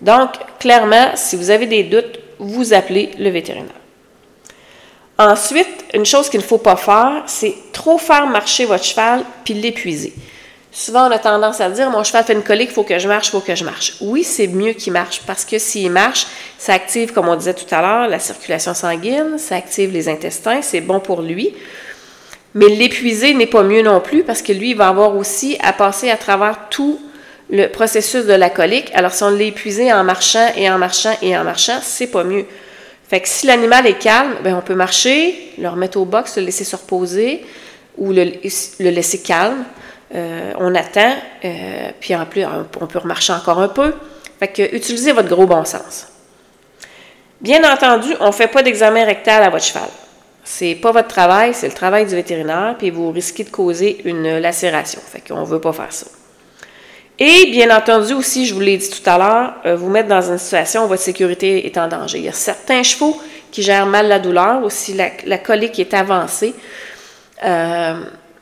Donc, 0.00 0.30
clairement, 0.58 1.10
si 1.14 1.36
vous 1.36 1.50
avez 1.50 1.66
des 1.66 1.84
doutes, 1.84 2.18
vous 2.38 2.72
appelez 2.72 3.10
le 3.18 3.30
vétérinaire. 3.30 3.83
Ensuite, 5.18 5.84
une 5.94 6.04
chose 6.04 6.28
qu'il 6.28 6.40
ne 6.40 6.44
faut 6.44 6.58
pas 6.58 6.76
faire, 6.76 7.22
c'est 7.26 7.54
trop 7.72 7.98
faire 7.98 8.26
marcher 8.26 8.64
votre 8.64 8.84
cheval 8.84 9.22
puis 9.44 9.54
l'épuiser. 9.54 10.12
Souvent, 10.72 11.06
on 11.06 11.10
a 11.12 11.20
tendance 11.20 11.60
à 11.60 11.70
dire, 11.70 11.88
mon 11.90 12.02
cheval 12.02 12.24
fait 12.24 12.32
une 12.32 12.42
colique, 12.42 12.70
il 12.70 12.74
faut 12.74 12.82
que 12.82 12.98
je 12.98 13.06
marche, 13.06 13.28
il 13.28 13.30
faut 13.30 13.40
que 13.40 13.54
je 13.54 13.64
marche. 13.64 13.94
Oui, 14.00 14.24
c'est 14.24 14.48
mieux 14.48 14.72
qu'il 14.72 14.92
marche 14.92 15.20
parce 15.24 15.44
que 15.44 15.56
s'il 15.56 15.88
marche, 15.92 16.26
ça 16.58 16.72
active, 16.72 17.12
comme 17.12 17.28
on 17.28 17.36
disait 17.36 17.54
tout 17.54 17.72
à 17.72 17.80
l'heure, 17.80 18.08
la 18.08 18.18
circulation 18.18 18.74
sanguine, 18.74 19.38
ça 19.38 19.54
active 19.54 19.92
les 19.92 20.08
intestins, 20.08 20.62
c'est 20.62 20.80
bon 20.80 20.98
pour 20.98 21.22
lui. 21.22 21.54
Mais 22.54 22.66
l'épuiser 22.66 23.34
n'est 23.34 23.46
pas 23.46 23.62
mieux 23.62 23.82
non 23.82 24.00
plus 24.00 24.24
parce 24.24 24.42
que 24.42 24.52
lui, 24.52 24.70
il 24.70 24.76
va 24.76 24.88
avoir 24.88 25.14
aussi 25.16 25.56
à 25.62 25.72
passer 25.72 26.10
à 26.10 26.16
travers 26.16 26.58
tout 26.70 27.00
le 27.50 27.68
processus 27.68 28.24
de 28.24 28.32
la 28.32 28.50
colique. 28.50 28.90
Alors, 28.94 29.12
si 29.12 29.22
on 29.22 29.30
l'épuise 29.30 29.80
en 29.80 30.02
marchant 30.02 30.48
et 30.56 30.68
en 30.68 30.78
marchant 30.78 31.16
et 31.22 31.36
en 31.36 31.44
marchant, 31.44 31.78
c'est 31.82 32.08
pas 32.08 32.24
mieux. 32.24 32.46
Fait 33.08 33.20
que 33.20 33.28
si 33.28 33.46
l'animal 33.46 33.86
est 33.86 33.98
calme, 33.98 34.36
bien, 34.42 34.56
on 34.56 34.62
peut 34.62 34.74
marcher, 34.74 35.52
le 35.58 35.68
remettre 35.68 35.98
au 35.98 36.04
box, 36.04 36.36
le 36.36 36.44
laisser 36.44 36.64
se 36.64 36.74
reposer 36.74 37.44
ou 37.98 38.12
le, 38.12 38.24
le 38.24 38.90
laisser 38.90 39.20
calme. 39.20 39.64
Euh, 40.14 40.52
on 40.58 40.74
attend, 40.74 41.12
euh, 41.44 41.90
puis 42.00 42.14
en 42.14 42.24
plus, 42.24 42.44
on 42.80 42.86
peut 42.86 42.98
remarcher 42.98 43.32
encore 43.32 43.58
un 43.58 43.68
peu. 43.68 43.94
Fait 44.38 44.48
que 44.48 44.74
utilisez 44.74 45.12
votre 45.12 45.28
gros 45.28 45.46
bon 45.46 45.64
sens. 45.64 46.08
Bien 47.40 47.70
entendu, 47.70 48.14
on 48.20 48.28
ne 48.28 48.32
fait 48.32 48.48
pas 48.48 48.62
d'examen 48.62 49.04
rectal 49.04 49.42
à 49.42 49.50
votre 49.50 49.64
cheval. 49.64 49.88
C'est 50.44 50.74
pas 50.76 50.92
votre 50.92 51.08
travail, 51.08 51.52
c'est 51.54 51.68
le 51.68 51.74
travail 51.74 52.06
du 52.06 52.14
vétérinaire, 52.14 52.76
puis 52.78 52.90
vous 52.90 53.10
risquez 53.10 53.44
de 53.44 53.50
causer 53.50 54.00
une 54.04 54.38
lacération. 54.38 55.00
Fait 55.00 55.20
qu'on 55.26 55.40
ne 55.40 55.46
veut 55.46 55.60
pas 55.60 55.72
faire 55.72 55.92
ça. 55.92 56.06
Et 57.18 57.50
bien 57.50 57.76
entendu 57.76 58.12
aussi, 58.12 58.46
je 58.46 58.54
vous 58.54 58.60
l'ai 58.60 58.76
dit 58.76 58.90
tout 58.90 59.08
à 59.08 59.18
l'heure, 59.18 59.54
euh, 59.66 59.76
vous 59.76 59.88
mettre 59.88 60.08
dans 60.08 60.22
une 60.22 60.38
situation 60.38 60.84
où 60.84 60.88
votre 60.88 61.02
sécurité 61.02 61.66
est 61.66 61.78
en 61.78 61.88
danger. 61.88 62.18
Il 62.18 62.24
y 62.24 62.28
a 62.28 62.32
certains 62.32 62.82
chevaux 62.82 63.20
qui 63.50 63.62
gèrent 63.62 63.86
mal 63.86 64.08
la 64.08 64.18
douleur, 64.18 64.64
aussi 64.64 64.94
la, 64.94 65.10
la 65.24 65.38
colique 65.38 65.78
est 65.78 65.94
avancée 65.94 66.54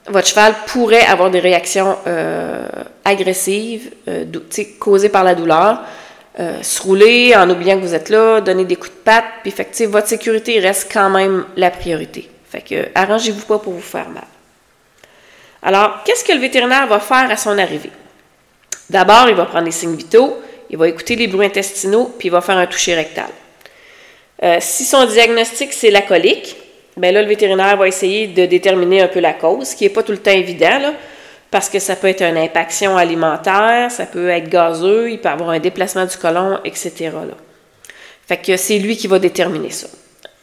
votre 0.09 0.29
cheval 0.29 0.55
pourrait 0.67 1.05
avoir 1.05 1.31
des 1.31 1.41
réactions 1.41 1.97
euh, 2.07 2.67
agressives 3.05 3.93
euh, 4.09 4.25
causées 4.79 5.09
par 5.09 5.25
la 5.25 5.35
douleur. 5.35 5.81
Euh, 6.41 6.63
se 6.63 6.83
rouler 6.83 7.35
en 7.37 7.49
oubliant 7.51 7.77
que 7.77 7.83
vous 7.83 7.95
êtes 7.95 8.09
là, 8.09 8.41
donner 8.41 8.65
des 8.65 8.77
coups 8.77 8.91
de 8.91 9.01
patte, 9.05 9.25
puis 9.43 9.51
fait 9.51 9.87
votre 9.87 10.09
sécurité 10.09 10.59
reste 10.61 10.91
quand 10.93 11.11
même 11.11 11.45
la 11.57 11.71
priorité. 11.71 12.29
Fait 12.51 12.63
que 12.63 12.89
arrangez-vous 12.95 13.45
pas 13.45 13.59
pour 13.59 13.75
vous 13.75 13.81
faire 13.81 14.09
mal. 14.09 14.25
Alors, 15.63 16.03
qu'est-ce 16.05 16.25
que 16.25 16.33
le 16.33 16.41
vétérinaire 16.41 16.87
va 16.87 16.99
faire 17.01 17.31
à 17.31 17.37
son 17.37 17.57
arrivée? 17.59 17.93
D'abord, 18.93 19.27
il 19.29 19.35
va 19.35 19.47
prendre 19.47 19.65
les 19.65 19.73
signes 19.73 19.97
vitaux, 19.97 20.39
il 20.69 20.77
va 20.77 20.87
écouter 20.87 21.17
les 21.17 21.27
bruits 21.27 21.47
intestinaux, 21.47 22.13
puis 22.19 22.29
il 22.29 22.31
va 22.31 22.43
faire 22.43 22.59
un 22.59 22.67
toucher 22.67 22.95
rectal. 22.95 23.31
si 24.61 24.85
son 24.85 25.07
diagnostic, 25.07 25.73
c'est 25.73 25.91
la 25.91 26.03
colique, 26.03 26.57
bien 26.99 27.11
là, 27.11 27.23
le 27.23 27.29
vétérinaire 27.29 27.79
va 27.79 27.89
essayer 27.89 28.27
de 28.27 28.45
déterminer 28.45 29.01
un 29.01 29.09
peu 29.09 29.21
la 29.21 29.33
cause, 29.33 29.69
ce 29.69 29.77
qui 29.77 29.85
n'est 29.85 29.91
pas 29.91 30.03
tout 30.03 30.13
le 30.13 30.19
temps 30.19 30.31
évident, 30.31 30.93
parce 31.51 31.71
que 31.71 31.79
ça 31.79 31.97
peut 31.97 32.09
être 32.09 32.23
une 32.23 32.37
impaction 32.37 32.99
alimentaire, 32.99 33.91
ça 33.91 34.05
peut 34.05 34.29
être 34.29 34.51
gazeux, 34.51 35.11
il 35.11 35.19
peut 35.19 35.31
avoir 35.31 35.51
un 35.51 35.59
déplacement 35.59 36.05
du 36.05 36.17
côlon, 36.19 36.59
etc. 36.65 37.11
Fait 38.27 38.37
que 38.37 38.57
c'est 38.59 38.79
lui 38.79 38.97
qui 38.97 39.07
va 39.07 39.19
déterminer 39.19 39.71
ça. 39.71 39.89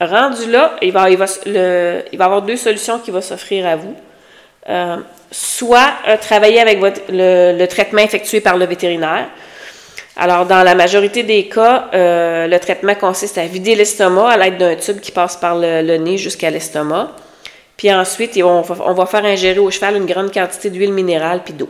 Rendu 0.02 0.50
là, 0.50 0.76
il 0.82 0.92
va 0.92 1.06
avoir 2.20 2.42
deux 2.42 2.58
solutions 2.58 2.98
qui 3.00 3.12
vont 3.12 3.22
s'offrir 3.22 3.68
à 3.68 3.76
vous. 3.76 3.96
Euh, 4.70 4.98
soit 5.32 5.94
euh, 6.08 6.18
travailler 6.18 6.60
avec 6.60 6.80
le, 7.10 7.66
traitement 7.66 8.02
effectué 8.02 8.40
par 8.40 8.58
le 8.58 8.66
vétérinaire, 8.66 9.28
alors, 10.16 10.46
dans 10.46 10.64
la 10.64 10.76
majorité 10.76 11.24
des 11.24 11.48
cas, 11.48 11.90
euh, 11.94 12.46
le 12.46 12.60
traitement 12.60 12.94
consiste 12.94 13.38
à 13.38 13.46
vider 13.46 13.74
l'estomac 13.74 14.30
à 14.30 14.38
l'aide 14.38 14.58
d'un 14.58 14.76
tube 14.76 15.00
qui 15.00 15.12
passe 15.12 15.38
par 15.38 15.56
le, 15.56 15.96
nez 15.98 16.18
jusqu'à 16.18 16.50
l'estomac. 16.50 17.12
Puis 17.78 17.92
ensuite, 17.94 18.38
on 18.44 18.62
va, 18.62 19.06
faire 19.06 19.24
ingérer 19.24 19.60
au 19.60 19.72
cheval 19.72 19.96
une 19.96 20.06
grande 20.06 20.34
quantité 20.34 20.70
d'huile 20.70 20.92
minérale 20.92 21.42
puis 21.46 21.54
d'eau. 21.54 21.70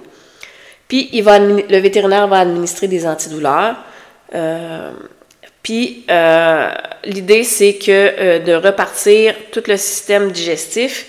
Puis, 0.88 1.10
il 1.14 1.22
va, 1.22 1.38
le 1.38 1.78
vétérinaire 1.78 2.28
va 2.28 2.40
administrer 2.40 2.88
des 2.88 3.06
antidouleurs. 3.06 3.76
Puis, 5.62 6.08
l'idée, 7.04 7.44
c'est 7.44 7.76
que 7.76 8.40
de 8.40 8.54
repartir 8.54 9.36
tout 9.52 9.64
le 9.68 9.78
système 9.78 10.32
digestif 10.32 11.06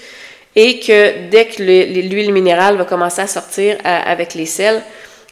et 0.56 0.80
que 0.80 1.28
dès 1.30 1.46
que 1.46 1.62
l'huile 1.62 2.32
minérale 2.32 2.76
va 2.76 2.84
commencer 2.84 3.22
à 3.22 3.26
sortir 3.26 3.76
avec 3.84 4.34
les 4.34 4.46
selles, 4.46 4.82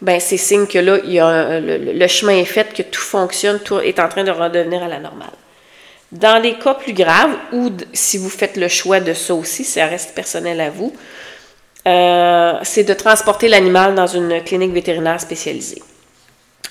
ben 0.00 0.20
c'est 0.20 0.36
signe 0.36 0.66
que 0.66 0.78
là, 0.78 0.98
y 1.04 1.18
a 1.18 1.58
le, 1.60 2.06
chemin 2.06 2.36
est 2.36 2.44
fait, 2.44 2.72
que 2.72 2.82
tout 2.82 3.00
fonctionne, 3.00 3.58
tout 3.58 3.80
est 3.80 3.98
en 3.98 4.08
train 4.08 4.24
de 4.24 4.30
redevenir 4.30 4.82
à 4.82 4.88
la 4.88 5.00
normale. 5.00 5.28
Dans 6.12 6.40
les 6.40 6.54
cas 6.54 6.74
plus 6.74 6.92
graves, 6.92 7.34
ou 7.52 7.70
si 7.92 8.16
vous 8.16 8.30
faites 8.30 8.56
le 8.56 8.68
choix 8.68 9.00
de 9.00 9.12
ça 9.12 9.34
aussi, 9.34 9.64
ça 9.64 9.86
reste 9.86 10.14
personnel 10.14 10.60
à 10.60 10.70
vous, 10.70 10.94
euh, 11.86 12.54
c'est 12.62 12.84
de 12.84 12.94
transporter 12.94 13.48
l'animal 13.48 13.94
dans 13.94 14.06
une 14.06 14.42
clinique 14.42 14.72
vétérinaire 14.72 15.20
spécialisée. 15.20 15.82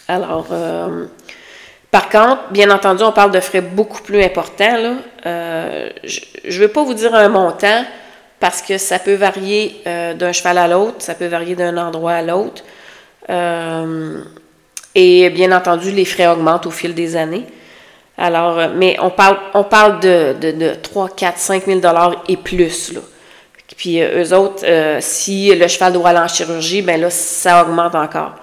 Alors, 0.07 0.47
euh, 0.51 1.05
par 1.91 2.09
contre, 2.09 2.49
bien 2.51 2.69
entendu, 2.71 3.03
on 3.03 3.11
parle 3.11 3.31
de 3.31 3.39
frais 3.39 3.61
beaucoup 3.61 4.01
plus 4.01 4.23
importants. 4.23 4.77
Là. 4.77 4.93
Euh, 5.25 5.89
je 6.03 6.21
ne 6.45 6.61
veux 6.61 6.67
pas 6.67 6.83
vous 6.83 6.93
dire 6.93 7.13
un 7.13 7.29
montant 7.29 7.83
parce 8.39 8.61
que 8.61 8.77
ça 8.77 8.99
peut 8.99 9.15
varier 9.15 9.81
d'un 9.85 10.31
cheval 10.31 10.57
à 10.57 10.67
l'autre, 10.67 10.97
ça 10.99 11.15
peut 11.15 11.25
varier 11.25 11.55
d'un 11.55 11.75
endroit 11.77 12.13
à 12.13 12.21
l'autre. 12.21 12.63
Euh, 13.29 14.21
et 14.95 15.29
bien 15.29 15.51
entendu, 15.51 15.91
les 15.91 16.05
frais 16.05 16.27
augmentent 16.27 16.65
au 16.65 16.71
fil 16.71 16.93
des 16.93 17.15
années. 17.15 17.45
Alors, 18.17 18.57
euh, 18.57 18.67
mais 18.75 18.97
on 18.99 19.09
parle, 19.09 19.37
on 19.53 19.63
parle 19.63 19.99
de, 19.99 20.35
de, 20.39 20.73
3, 20.73 21.09
4, 21.09 21.37
5 21.37 21.65
000 21.65 21.79
dollars 21.79 22.23
et 22.27 22.37
plus. 22.37 22.93
Là. 22.93 23.01
Puis 23.75 24.01
euh, 24.01 24.23
eux 24.23 24.33
autres, 24.33 24.65
si 25.01 25.53
le 25.53 25.67
cheval 25.67 25.93
doit 25.93 26.09
aller 26.09 26.19
en 26.19 26.27
chirurgie, 26.27 26.81
ben 26.81 26.99
là, 26.99 27.09
ça 27.09 27.61
augmente 27.63 27.95
encore. 27.95 28.35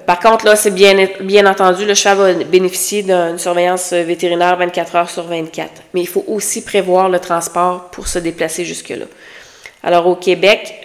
Par 0.00 0.18
contre, 0.18 0.44
là, 0.44 0.56
c'est 0.56 0.72
bien, 0.72 1.46
entendu, 1.46 1.86
le 1.86 1.94
cheval 1.94 2.38
va 2.38 2.44
bénéficier 2.44 3.02
d'une 3.02 3.38
surveillance 3.38 3.92
vétérinaire 3.92 4.56
24 4.56 4.96
heures 4.96 5.10
sur 5.10 5.24
24. 5.24 5.70
Mais 5.92 6.00
il 6.00 6.08
faut 6.08 6.24
aussi 6.26 6.64
prévoir 6.64 7.08
le 7.08 7.20
transport 7.20 7.90
pour 7.90 8.08
se 8.08 8.18
déplacer 8.18 8.64
jusque-là. 8.64 9.06
Alors, 9.82 10.06
au 10.06 10.16
Québec, 10.16 10.82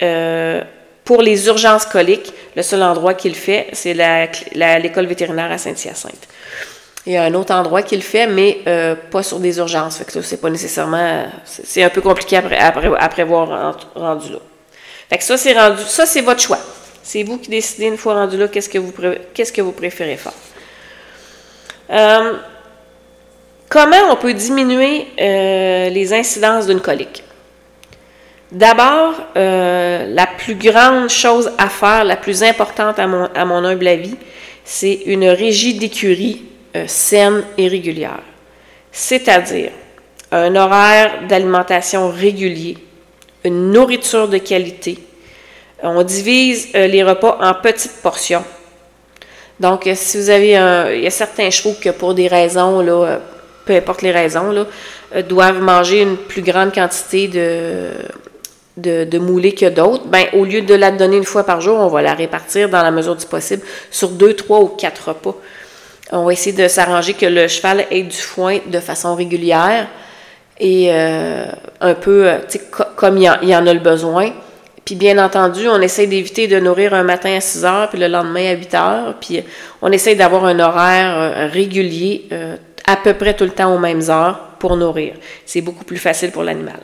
pour 1.04 1.22
les 1.22 1.46
urgences 1.48 1.86
coliques, 1.86 2.32
le 2.54 2.62
seul 2.62 2.82
endroit 2.82 3.14
qu'il 3.14 3.34
fait, 3.34 3.66
c'est 3.72 3.94
l'école 4.54 5.06
vétérinaire 5.06 5.50
à 5.50 5.58
Saint-Hyacinthe. 5.58 6.28
Il 7.06 7.14
y 7.14 7.16
a 7.16 7.24
un 7.24 7.34
autre 7.34 7.54
endroit 7.54 7.82
qu'il 7.82 8.02
fait, 8.02 8.26
mais 8.26 8.58
euh, 8.66 8.94
pas 8.94 9.22
sur 9.22 9.40
des 9.40 9.58
urgences. 9.58 9.96
Fait 9.98 10.04
que 10.04 10.20
c'est 10.22 10.36
pas 10.36 10.50
nécessairement. 10.50 11.24
C'est 11.44 11.82
un 11.82 11.88
peu 11.88 12.02
compliqué 12.02 12.36
à, 12.36 13.08
prévoir 13.08 13.74
rendu 13.94 14.32
là. 14.32 14.38
Fait 15.08 15.18
que 15.18 15.24
ça, 15.24 15.36
c'est 15.36 15.58
rendu. 15.58 15.82
Ça, 15.88 16.04
c'est 16.04 16.20
votre 16.20 16.40
choix. 16.40 16.58
C'est 17.12 17.24
vous 17.24 17.38
qui 17.38 17.50
décidez 17.50 17.86
une 17.86 17.96
fois 17.96 18.14
rendu 18.14 18.36
là 18.36 18.46
qu'est-ce 18.46 18.68
que 18.68 18.78
vous, 18.78 18.94
qu'est-ce 19.34 19.52
que 19.52 19.60
vous 19.60 19.72
préférez 19.72 20.16
faire. 20.16 20.32
Euh, 21.90 22.34
comment 23.68 24.12
on 24.12 24.14
peut 24.14 24.32
diminuer 24.32 25.08
euh, 25.20 25.88
les 25.88 26.12
incidences 26.12 26.68
d'une 26.68 26.78
colique? 26.78 27.24
D'abord, 28.52 29.14
euh, 29.36 30.06
la 30.06 30.28
plus 30.28 30.54
grande 30.54 31.08
chose 31.08 31.50
à 31.58 31.68
faire, 31.68 32.04
la 32.04 32.16
plus 32.16 32.44
importante 32.44 33.00
à 33.00 33.08
mon, 33.08 33.24
à 33.34 33.44
mon 33.44 33.64
humble 33.64 33.88
avis, 33.88 34.14
c'est 34.64 35.02
une 35.06 35.24
régie 35.24 35.74
d'écurie 35.74 36.44
saine 36.86 37.42
et 37.58 37.66
régulière. 37.66 38.22
C'est-à-dire 38.92 39.72
un 40.30 40.54
horaire 40.54 41.26
d'alimentation 41.28 42.08
régulier, 42.08 42.78
une 43.42 43.72
nourriture 43.72 44.28
de 44.28 44.38
qualité. 44.38 45.09
On 45.82 46.02
divise 46.02 46.68
euh, 46.74 46.86
les 46.86 47.02
repas 47.02 47.38
en 47.40 47.54
petites 47.54 48.02
portions. 48.02 48.44
Donc, 49.58 49.88
si 49.94 50.16
vous 50.18 50.30
avez 50.30 50.56
un. 50.56 50.90
Il 50.90 51.02
y 51.02 51.06
a 51.06 51.10
certains 51.10 51.50
chevaux 51.50 51.74
que 51.80 51.90
pour 51.90 52.14
des 52.14 52.28
raisons, 52.28 52.80
là, 52.80 53.20
peu 53.66 53.74
importe 53.74 54.02
les 54.02 54.10
raisons, 54.10 54.50
là, 54.52 54.64
doivent 55.22 55.60
manger 55.60 56.00
une 56.02 56.16
plus 56.16 56.42
grande 56.42 56.72
quantité 56.72 57.28
de, 57.28 59.04
de, 59.04 59.18
mouler 59.18 59.52
que 59.52 59.66
d'autres, 59.66 60.06
ben, 60.06 60.26
au 60.32 60.44
lieu 60.44 60.62
de 60.62 60.74
la 60.74 60.90
donner 60.90 61.18
une 61.18 61.24
fois 61.24 61.44
par 61.44 61.60
jour, 61.60 61.76
on 61.78 61.88
va 61.88 62.00
la 62.00 62.14
répartir 62.14 62.70
dans 62.70 62.82
la 62.82 62.90
mesure 62.90 63.16
du 63.16 63.26
possible 63.26 63.62
sur 63.90 64.08
deux, 64.08 64.34
trois 64.34 64.60
ou 64.60 64.68
quatre 64.68 65.08
repas. 65.08 65.36
On 66.12 66.24
va 66.24 66.32
essayer 66.32 66.56
de 66.56 66.66
s'arranger 66.66 67.14
que 67.14 67.26
le 67.26 67.46
cheval 67.46 67.86
ait 67.90 68.02
du 68.02 68.16
foin 68.16 68.58
de 68.66 68.80
façon 68.80 69.14
régulière 69.14 69.88
et 70.58 70.90
un 70.92 71.94
peu 71.94 72.30
comme 72.96 73.16
il 73.16 73.24
y, 73.24 73.56
en, 73.56 73.66
a 73.66 73.72
le 73.72 73.80
besoin. 73.80 74.32
Puis 74.90 74.96
bien 74.96 75.24
entendu, 75.24 75.68
on 75.68 75.80
essaie 75.80 76.08
d'éviter 76.08 76.48
de 76.48 76.58
nourrir 76.58 76.94
un 76.94 77.04
matin 77.04 77.36
à 77.36 77.40
6 77.40 77.64
heures, 77.64 77.88
puis 77.90 78.00
le 78.00 78.08
lendemain 78.08 78.50
à 78.50 78.54
8 78.54 78.74
heures. 78.74 79.14
Puis 79.20 79.40
on 79.82 79.92
essaie 79.92 80.16
d'avoir 80.16 80.44
un 80.46 80.58
horaire 80.58 81.48
régulier, 81.52 82.28
à 82.88 82.96
peu 82.96 83.14
près 83.14 83.34
tout 83.34 83.44
le 83.44 83.50
temps 83.50 83.72
aux 83.72 83.78
mêmes 83.78 84.02
heures 84.10 84.48
pour 84.58 84.76
nourrir. 84.76 85.14
C'est 85.46 85.60
beaucoup 85.60 85.84
plus 85.84 85.98
facile 85.98 86.32
pour 86.32 86.42
l'animal. 86.42 86.80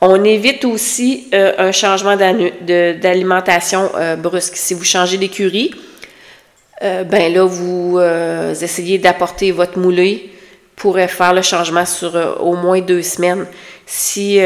On 0.00 0.24
évite 0.24 0.64
aussi 0.64 1.28
euh, 1.32 1.52
un 1.58 1.70
changement 1.70 2.16
d'alimentation 2.16 3.88
euh, 3.94 4.16
brusque. 4.16 4.56
Si 4.56 4.74
vous 4.74 4.82
changez 4.82 5.16
d'écurie, 5.16 5.72
euh, 6.82 7.04
ben 7.04 7.32
là, 7.32 7.44
vous 7.44 8.00
essayez 8.50 8.98
d'apporter 8.98 9.52
votre 9.52 9.78
moulée 9.78 10.28
pourrait 10.74 11.06
faire 11.06 11.34
le 11.34 11.42
changement 11.42 11.86
sur 11.86 12.38
au 12.40 12.56
moins 12.56 12.80
deux 12.80 13.02
semaines. 13.02 13.46
Si 13.86 14.40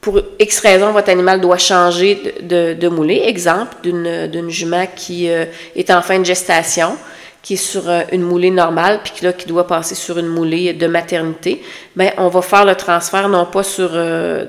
pour 0.00 0.20
X 0.38 0.60
raison, 0.60 0.92
votre 0.92 1.10
animal 1.10 1.40
doit 1.40 1.58
changer 1.58 2.34
de, 2.40 2.74
de, 2.74 2.88
moulée, 2.88 3.22
exemple 3.26 3.76
d'une 3.82 4.48
jument 4.48 4.86
qui 4.96 5.26
est 5.26 5.90
en 5.90 6.00
fin 6.00 6.18
de 6.18 6.24
gestation, 6.24 6.96
qui 7.42 7.54
est 7.54 7.56
sur 7.56 7.88
euh, 7.88 8.02
une 8.12 8.22
moulée 8.22 8.50
normale, 8.50 9.00
puis 9.02 9.12
qui, 9.14 9.24
là, 9.24 9.32
qui 9.32 9.46
doit 9.46 9.66
passer 9.66 9.94
sur 9.94 10.18
une 10.18 10.26
moulée 10.26 10.72
de 10.72 10.86
maternité, 10.86 11.62
bien, 11.96 12.12
on 12.18 12.28
va 12.28 12.42
faire 12.42 12.64
le 12.64 12.74
transfert 12.74 13.28
non 13.28 13.46
pas 13.46 13.62
sur, 13.62 13.90
euh, 13.92 14.44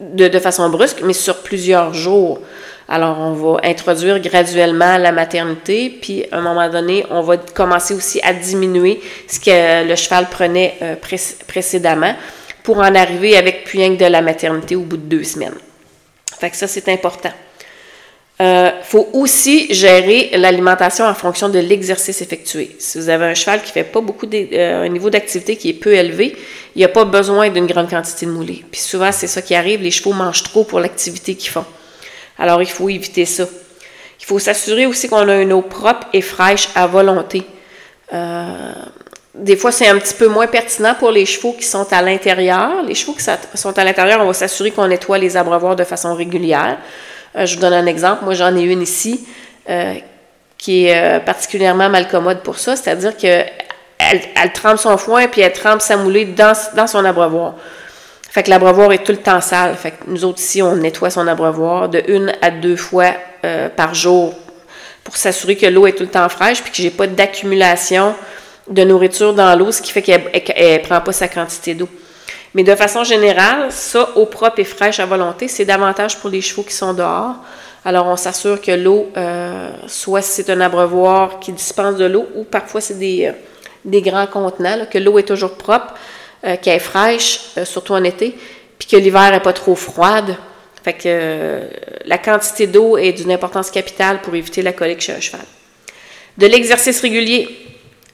de, 0.00 0.28
de, 0.28 0.38
façon 0.38 0.68
brusque, 0.68 1.00
mais 1.02 1.12
sur 1.12 1.38
plusieurs 1.38 1.94
jours. 1.94 2.40
Alors, 2.90 3.18
on 3.18 3.32
va 3.32 3.60
introduire 3.64 4.18
graduellement 4.18 4.96
la 4.96 5.12
maternité, 5.12 5.90
puis 5.90 6.24
à 6.32 6.38
un 6.38 6.40
moment 6.40 6.68
donné, 6.68 7.04
on 7.10 7.20
va 7.20 7.36
commencer 7.36 7.94
aussi 7.94 8.20
à 8.22 8.32
diminuer 8.32 9.00
ce 9.26 9.40
que 9.40 9.86
le 9.86 9.94
cheval 9.94 10.26
prenait 10.30 10.76
euh, 10.82 10.94
précédemment 11.46 12.14
pour 12.68 12.80
en 12.80 12.94
arriver 12.94 13.34
avec 13.34 13.64
plus 13.64 13.78
rien 13.78 13.96
que 13.96 14.04
de 14.04 14.10
la 14.10 14.20
maternité 14.20 14.76
au 14.76 14.82
bout 14.82 14.98
de 14.98 15.16
deux 15.16 15.24
semaines. 15.24 15.54
Fait 16.38 16.50
que 16.50 16.56
ça, 16.58 16.66
c'est 16.66 16.86
important. 16.90 17.32
Il 18.40 18.44
euh, 18.44 18.82
faut 18.82 19.08
aussi 19.14 19.72
gérer 19.72 20.28
l'alimentation 20.34 21.06
en 21.06 21.14
fonction 21.14 21.48
de 21.48 21.58
l'exercice 21.60 22.20
effectué. 22.20 22.76
Si 22.78 22.98
vous 22.98 23.08
avez 23.08 23.24
un 23.24 23.32
cheval 23.32 23.62
qui 23.62 23.72
fait 23.72 23.84
pas 23.84 24.02
beaucoup 24.02 24.26
de, 24.26 24.48
euh, 24.52 24.84
un 24.84 24.88
niveau 24.88 25.08
d'activité 25.08 25.56
qui 25.56 25.70
est 25.70 25.80
peu 25.80 25.94
élevé, 25.94 26.36
il 26.76 26.78
n'y 26.80 26.84
a 26.84 26.90
pas 26.90 27.06
besoin 27.06 27.48
d'une 27.48 27.64
grande 27.64 27.88
quantité 27.88 28.26
de 28.26 28.32
moulée. 28.32 28.62
Puis 28.70 28.82
souvent, 28.82 29.12
c'est 29.12 29.28
ça 29.28 29.40
qui 29.40 29.54
arrive, 29.54 29.80
les 29.80 29.90
chevaux 29.90 30.12
mangent 30.12 30.42
trop 30.42 30.64
pour 30.64 30.78
l'activité 30.78 31.36
qu'ils 31.36 31.50
font. 31.50 31.64
Alors, 32.38 32.60
il 32.60 32.68
faut 32.68 32.90
éviter 32.90 33.24
ça. 33.24 33.48
Il 34.20 34.26
faut 34.26 34.38
s'assurer 34.38 34.84
aussi 34.84 35.08
qu'on 35.08 35.26
a 35.26 35.40
une 35.40 35.54
eau 35.54 35.62
propre 35.62 36.06
et 36.12 36.20
fraîche 36.20 36.68
à 36.74 36.86
volonté. 36.86 37.44
Euh, 38.12 38.72
des 39.38 39.56
fois, 39.56 39.70
c'est 39.70 39.86
un 39.86 39.98
petit 39.98 40.14
peu 40.14 40.26
moins 40.26 40.46
pertinent 40.46 40.94
pour 40.98 41.10
les 41.10 41.24
chevaux 41.24 41.52
qui 41.52 41.64
sont 41.64 41.92
à 41.92 42.02
l'intérieur. 42.02 42.82
Les 42.82 42.94
chevaux 42.94 43.14
qui 43.14 43.24
sont 43.54 43.78
à 43.78 43.84
l'intérieur, 43.84 44.20
on 44.20 44.26
va 44.26 44.32
s'assurer 44.32 44.70
qu'on 44.70 44.88
nettoie 44.88 45.18
les 45.18 45.36
abreuvoirs 45.36 45.76
de 45.76 45.84
façon 45.84 46.14
régulière. 46.14 46.78
Euh, 47.36 47.46
je 47.46 47.54
vous 47.54 47.60
donne 47.60 47.72
un 47.72 47.86
exemple. 47.86 48.24
Moi, 48.24 48.34
j'en 48.34 48.54
ai 48.56 48.62
une 48.62 48.82
ici 48.82 49.26
euh, 49.70 49.94
qui 50.56 50.86
est 50.86 50.98
euh, 50.98 51.20
particulièrement 51.20 51.88
malcommode 51.88 52.40
pour 52.40 52.58
ça, 52.58 52.74
c'est-à-dire 52.74 53.16
qu'elle 53.16 53.50
elle 53.98 54.52
trempe 54.52 54.78
son 54.78 54.96
foin 54.96 55.28
puis 55.28 55.40
elle 55.40 55.52
trempe 55.52 55.80
sa 55.80 55.96
moulée 55.96 56.24
dans, 56.24 56.56
dans 56.74 56.86
son 56.86 57.04
abreuvoir. 57.04 57.54
Fait 58.30 58.42
que 58.42 58.50
l'abreuvoir 58.50 58.92
est 58.92 59.04
tout 59.04 59.12
le 59.12 59.18
temps 59.18 59.40
sale. 59.40 59.74
Fait 59.76 59.92
que 59.92 60.04
nous 60.08 60.24
autres 60.24 60.40
ici, 60.40 60.62
on 60.62 60.74
nettoie 60.76 61.10
son 61.10 61.26
abreuvoir 61.28 61.88
de 61.88 62.02
une 62.08 62.32
à 62.42 62.50
deux 62.50 62.76
fois 62.76 63.12
par 63.76 63.94
jour 63.94 64.34
pour 65.02 65.16
s'assurer 65.16 65.56
que 65.56 65.64
l'eau 65.64 65.86
est 65.86 65.92
tout 65.92 66.02
le 66.02 66.10
temps 66.10 66.28
fraîche 66.28 66.60
puis 66.60 66.70
que 66.70 66.76
j'ai 66.76 66.90
pas 66.90 67.06
d'accumulation 67.06 68.14
de 68.68 68.84
nourriture 68.84 69.34
dans 69.34 69.56
l'eau, 69.58 69.72
ce 69.72 69.82
qui 69.82 69.92
fait 69.92 70.02
qu'elle 70.02 70.22
ne 70.22 70.78
prend 70.86 71.00
pas 71.00 71.12
sa 71.12 71.28
quantité 71.28 71.74
d'eau. 71.74 71.88
Mais 72.54 72.62
de 72.62 72.74
façon 72.74 73.04
générale, 73.04 73.70
ça, 73.70 74.10
eau 74.16 74.26
propre 74.26 74.60
et 74.60 74.64
fraîche 74.64 75.00
à 75.00 75.06
volonté, 75.06 75.48
c'est 75.48 75.64
davantage 75.64 76.18
pour 76.18 76.30
les 76.30 76.40
chevaux 76.40 76.62
qui 76.62 76.74
sont 76.74 76.94
dehors. 76.94 77.36
Alors, 77.84 78.06
on 78.06 78.16
s'assure 78.16 78.60
que 78.60 78.72
l'eau, 78.72 79.10
euh, 79.16 79.70
soit 79.86 80.22
c'est 80.22 80.50
un 80.50 80.60
abreuvoir 80.60 81.38
qui 81.40 81.52
dispense 81.52 81.96
de 81.96 82.06
l'eau, 82.06 82.26
ou 82.34 82.44
parfois 82.44 82.80
c'est 82.80 82.98
des, 82.98 83.26
euh, 83.26 83.32
des 83.84 84.02
grands 84.02 84.26
contenants, 84.26 84.86
que 84.90 84.98
l'eau 84.98 85.18
est 85.18 85.28
toujours 85.28 85.54
propre, 85.54 85.94
euh, 86.44 86.56
qu'elle 86.60 86.76
est 86.76 86.80
fraîche, 86.80 87.40
surtout 87.64 87.92
en 87.92 88.04
été, 88.04 88.36
puis 88.78 88.88
que 88.88 88.96
l'hiver 88.96 89.30
n'est 89.30 89.40
pas 89.40 89.52
trop 89.52 89.74
froide. 89.74 90.36
Fait 90.82 90.94
que 90.94 91.60
la 92.04 92.18
quantité 92.18 92.66
d'eau 92.66 92.96
est 92.96 93.12
d'une 93.12 93.32
importance 93.32 93.70
capitale 93.70 94.20
pour 94.20 94.34
éviter 94.34 94.62
la 94.62 94.72
colique 94.72 95.00
chez 95.00 95.12
un 95.12 95.20
cheval. 95.20 95.44
De 96.38 96.46
l'exercice 96.46 97.00
régulier. 97.00 97.48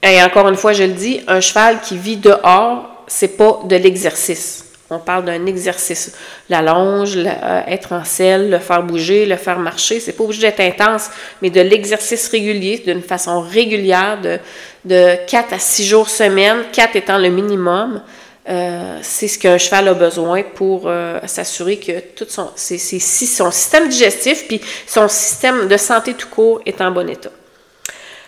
Et 0.05 0.21
encore 0.21 0.47
une 0.47 0.55
fois, 0.55 0.73
je 0.73 0.83
le 0.83 0.93
dis, 0.93 1.21
un 1.27 1.41
cheval 1.41 1.81
qui 1.81 1.97
vit 1.97 2.17
dehors 2.17 2.95
c'est 3.07 3.37
pas 3.37 3.61
de 3.65 3.75
l'exercice. 3.75 4.65
On 4.89 4.99
parle 4.99 5.25
d'un 5.25 5.45
exercice. 5.47 6.13
La 6.49 6.61
longe, 6.61 7.17
euh, 7.17 7.61
être 7.67 7.91
en 7.91 8.03
selle, 8.03 8.51
le 8.51 8.59
faire 8.59 8.83
bouger, 8.83 9.25
le 9.25 9.35
faire 9.35 9.57
marcher, 9.57 9.99
c'est 9.99 10.13
pas 10.13 10.23
obligé 10.23 10.41
d'être 10.41 10.59
intense, 10.59 11.09
mais 11.41 11.49
de 11.49 11.61
l'exercice 11.61 12.27
régulier, 12.27 12.83
d'une 12.85 13.01
façon 13.01 13.41
régulière, 13.41 14.19
de, 14.21 14.37
de 14.85 15.15
4 15.27 15.53
à 15.53 15.59
6 15.59 15.85
jours 15.85 16.09
semaine, 16.09 16.57
4 16.71 16.95
étant 16.95 17.17
le 17.17 17.29
minimum. 17.29 18.01
Euh, 18.47 18.99
c'est 19.01 19.27
ce 19.27 19.39
qu'un 19.39 19.57
cheval 19.57 19.87
a 19.87 19.95
besoin 19.95 20.43
pour 20.43 20.83
euh, 20.85 21.19
s'assurer 21.25 21.77
que 21.77 21.99
tout 22.15 22.27
son, 22.29 22.51
son 22.55 23.51
système 23.51 23.89
digestif 23.89 24.47
puis 24.47 24.61
son 24.85 25.07
système 25.07 25.67
de 25.67 25.77
santé 25.77 26.13
tout 26.13 26.27
court 26.29 26.61
est 26.63 26.79
en 26.79 26.91
bon 26.91 27.09
état. 27.09 27.31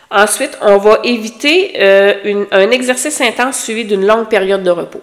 Ensuite, 0.10 0.58
on 0.62 0.78
va 0.78 1.00
éviter 1.04 1.74
euh, 1.80 2.46
un 2.52 2.72
exercice 2.72 3.20
intense 3.20 3.60
suivi 3.60 3.84
d'une 3.86 4.06
longue 4.06 4.30
période 4.30 4.64
de 4.64 4.70
repos. 4.70 5.02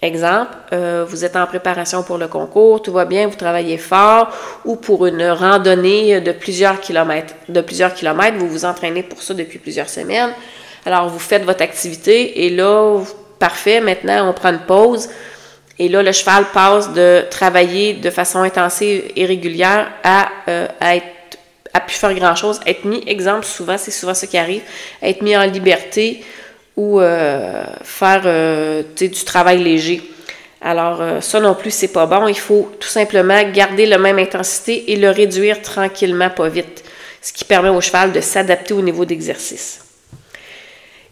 Exemple, 0.00 0.52
euh, 0.72 1.04
vous 1.08 1.24
êtes 1.24 1.34
en 1.34 1.44
préparation 1.46 2.02
pour 2.04 2.18
le 2.18 2.28
concours, 2.28 2.80
tout 2.80 2.92
va 2.92 3.04
bien, 3.04 3.26
vous 3.26 3.36
travaillez 3.36 3.78
fort, 3.78 4.28
ou 4.64 4.76
pour 4.76 5.06
une 5.06 5.26
randonnée 5.28 6.20
de 6.20 6.32
plusieurs 6.32 6.80
kilomètres. 6.80 7.34
De 7.48 7.60
plusieurs 7.60 7.92
kilomètres, 7.92 8.38
vous 8.38 8.48
vous 8.48 8.64
entraînez 8.64 9.02
pour 9.02 9.22
ça 9.22 9.34
depuis 9.34 9.58
plusieurs 9.58 9.88
semaines. 9.88 10.30
Alors, 10.86 11.08
vous 11.08 11.18
faites 11.18 11.44
votre 11.44 11.62
activité 11.62 12.46
et 12.46 12.50
là, 12.50 13.00
parfait, 13.38 13.80
maintenant, 13.80 14.30
on 14.30 14.32
prend 14.32 14.50
une 14.50 14.60
pause. 14.60 15.10
Et 15.80 15.88
là, 15.88 16.02
le 16.02 16.12
cheval 16.12 16.46
passe 16.54 16.92
de 16.92 17.24
travailler 17.28 17.94
de 17.94 18.10
façon 18.10 18.38
intensive 18.38 19.02
et 19.14 19.26
régulière 19.26 19.88
à, 20.02 20.28
euh, 20.48 20.66
à 20.80 20.96
être 20.96 21.06
a 21.78 21.80
pu 21.80 21.94
faire 21.94 22.14
grand-chose, 22.14 22.60
être 22.66 22.84
mis, 22.84 23.02
exemple, 23.06 23.46
souvent, 23.46 23.78
c'est 23.78 23.90
souvent 23.90 24.14
ce 24.14 24.26
qui 24.26 24.36
arrive, 24.36 24.62
être 25.02 25.22
mis 25.22 25.36
en 25.36 25.44
liberté 25.44 26.22
ou 26.76 27.00
euh, 27.00 27.64
faire 27.82 28.22
euh, 28.24 28.82
du 28.96 29.10
travail 29.10 29.62
léger. 29.62 30.00
Alors, 30.60 31.00
euh, 31.00 31.20
ça 31.20 31.40
non 31.40 31.54
plus, 31.54 31.70
c'est 31.70 31.92
pas 31.92 32.06
bon. 32.06 32.28
Il 32.28 32.38
faut 32.38 32.70
tout 32.78 32.88
simplement 32.88 33.40
garder 33.50 33.86
la 33.86 33.98
même 33.98 34.18
intensité 34.18 34.92
et 34.92 34.96
le 34.96 35.10
réduire 35.10 35.60
tranquillement, 35.60 36.30
pas 36.30 36.48
vite, 36.48 36.84
ce 37.20 37.32
qui 37.32 37.44
permet 37.44 37.68
au 37.68 37.80
cheval 37.80 38.12
de 38.12 38.20
s'adapter 38.20 38.74
au 38.74 38.82
niveau 38.82 39.04
d'exercice. 39.04 39.84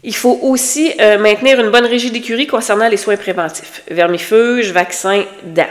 Il 0.03 0.15
faut 0.15 0.39
aussi 0.43 0.93
maintenir 1.19 1.59
une 1.59 1.71
bonne 1.71 1.85
régie 1.85 2.11
d'écurie 2.11 2.47
concernant 2.47 2.87
les 2.87 2.97
soins 2.97 3.17
préventifs, 3.17 3.81
vermifuge, 3.89 4.71
vaccin, 4.71 5.23
dents. 5.43 5.65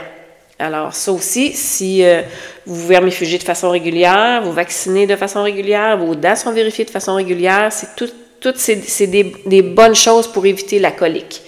Alors, 0.59 0.93
ça 0.93 1.11
aussi, 1.11 1.53
si 1.53 2.03
euh, 2.03 2.21
vous 2.65 2.87
vermifugez 2.87 3.37
de 3.37 3.43
façon 3.43 3.69
régulière, 3.69 4.41
vous 4.43 4.53
vaccinez 4.53 5.05
de 5.05 5.15
façon 5.15 5.43
régulière, 5.43 5.97
vos 5.97 6.15
dents 6.15 6.35
sont 6.35 6.51
vérifiées 6.51 6.85
de 6.85 6.89
façon 6.89 7.13
régulière, 7.13 7.71
c'est 7.71 7.95
tout, 7.95 8.09
toutes 8.39 8.57
c'est 8.57 9.07
des, 9.07 9.35
des, 9.45 9.61
bonnes 9.61 9.93
choses 9.95 10.27
pour 10.27 10.45
éviter 10.47 10.79
la 10.79 10.91
colique, 10.91 11.43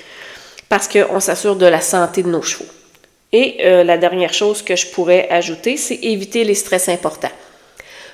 parce 0.69 0.87
qu'on 0.87 1.19
s'assure 1.19 1.55
de 1.55 1.65
la 1.65 1.81
santé 1.81 2.21
de 2.21 2.29
nos 2.29 2.43
chevaux. 2.43 2.69
Et 3.33 3.57
euh, 3.61 3.83
la 3.83 3.97
dernière 3.97 4.33
chose 4.33 4.61
que 4.61 4.75
je 4.75 4.87
pourrais 4.87 5.27
ajouter, 5.29 5.75
c'est 5.77 5.95
éviter 6.03 6.43
les 6.43 6.55
stress 6.55 6.87
importants. 6.87 7.31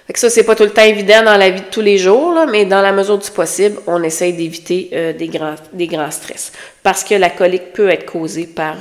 Fait 0.07 0.13
que 0.13 0.19
ça, 0.19 0.29
c'est 0.29 0.43
pas 0.43 0.55
tout 0.55 0.63
le 0.63 0.69
temps 0.69 0.83
évident 0.83 1.23
dans 1.23 1.35
la 1.35 1.49
vie 1.49 1.61
de 1.61 1.67
tous 1.71 1.81
les 1.81 1.97
jours, 1.97 2.33
là, 2.33 2.45
mais 2.45 2.63
dans 2.63 2.81
la 2.81 2.93
mesure 2.93 3.17
du 3.17 3.31
possible, 3.31 3.79
on 3.87 4.01
essaye 4.03 4.31
d'éviter 4.31 4.89
euh, 4.93 5.11
des, 5.11 5.27
grands, 5.27 5.55
des 5.73 5.87
grands 5.87 6.11
stress. 6.11 6.53
Parce 6.83 7.03
que 7.03 7.15
la 7.15 7.31
colique 7.31 7.73
peut 7.73 7.89
être 7.89 8.05
causée 8.05 8.45
par 8.45 8.77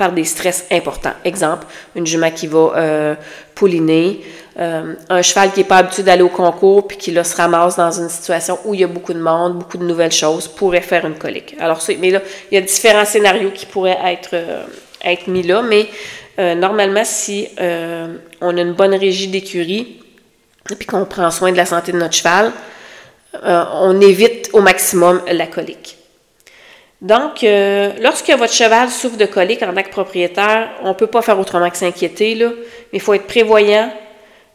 par 0.00 0.12
des 0.12 0.24
stress 0.24 0.64
importants. 0.72 1.12
Exemple, 1.26 1.66
une 1.94 2.06
jument 2.06 2.30
qui 2.30 2.46
va 2.46 2.72
euh, 2.74 3.14
pouliner, 3.54 4.22
euh, 4.58 4.94
un 5.10 5.20
cheval 5.20 5.52
qui 5.52 5.60
n'est 5.60 5.66
pas 5.66 5.76
habitué 5.76 6.02
d'aller 6.02 6.22
au 6.22 6.30
concours 6.30 6.88
puis 6.88 6.96
qui 6.96 7.10
là, 7.10 7.22
se 7.22 7.36
ramasse 7.36 7.76
dans 7.76 7.90
une 7.90 8.08
situation 8.08 8.58
où 8.64 8.72
il 8.72 8.80
y 8.80 8.84
a 8.84 8.86
beaucoup 8.86 9.12
de 9.12 9.20
monde, 9.20 9.58
beaucoup 9.58 9.76
de 9.76 9.84
nouvelles 9.84 10.10
choses, 10.10 10.48
pourrait 10.48 10.80
faire 10.80 11.04
une 11.04 11.16
colique. 11.16 11.54
Alors, 11.60 11.82
mais 11.98 12.08
là, 12.12 12.22
il 12.50 12.54
y 12.54 12.56
a 12.56 12.62
différents 12.62 13.04
scénarios 13.04 13.50
qui 13.50 13.66
pourraient 13.66 13.98
être, 14.06 14.30
euh, 14.32 14.64
être 15.04 15.26
mis 15.26 15.42
là, 15.42 15.60
mais 15.60 15.86
normalement, 16.56 17.04
si 17.04 17.48
on 18.40 18.56
a 18.56 18.60
une 18.62 18.72
bonne 18.72 18.94
régie 18.94 19.28
d'écurie 19.28 20.00
puis 20.64 20.86
qu'on 20.86 21.04
prend 21.04 21.30
soin 21.30 21.52
de 21.52 21.58
la 21.58 21.66
santé 21.66 21.92
de 21.92 21.98
notre 21.98 22.14
cheval, 22.14 22.50
on 23.44 24.00
évite 24.00 24.48
au 24.54 24.62
maximum 24.62 25.20
la 25.30 25.46
colique. 25.46 25.99
Donc, 27.02 27.42
euh, 27.44 27.92
lorsque 28.00 28.30
votre 28.30 28.52
cheval 28.52 28.90
souffre 28.90 29.16
de 29.16 29.24
colique 29.24 29.62
en 29.62 29.72
tant 29.72 29.82
que 29.82 29.90
propriétaire, 29.90 30.70
on 30.82 30.88
ne 30.88 30.94
peut 30.94 31.06
pas 31.06 31.22
faire 31.22 31.38
autrement 31.38 31.70
que 31.70 31.76
s'inquiéter, 31.76 32.34
là, 32.34 32.50
mais 32.92 32.98
il 32.98 33.00
faut 33.00 33.14
être 33.14 33.26
prévoyant 33.26 33.90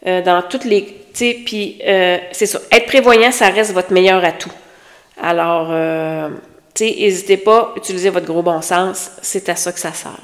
euh, 0.05 0.21
dans 0.21 0.41
toutes 0.43 0.65
les. 0.65 0.81
Puis, 1.13 1.79
euh, 1.85 2.17
c'est 2.31 2.45
ça. 2.45 2.59
Être 2.71 2.85
prévoyant, 2.87 3.31
ça 3.31 3.49
reste 3.49 3.71
votre 3.71 3.93
meilleur 3.93 4.23
atout. 4.23 4.51
Alors, 5.21 5.73
n'hésitez 6.79 7.37
pas, 7.37 7.73
utilisez 7.77 8.09
votre 8.09 8.25
gros 8.25 8.43
bon 8.43 8.61
sens, 8.61 9.11
c'est 9.21 9.47
à 9.47 9.55
ça 9.55 9.71
que 9.71 9.79
ça 9.79 9.93
sert. 9.93 10.19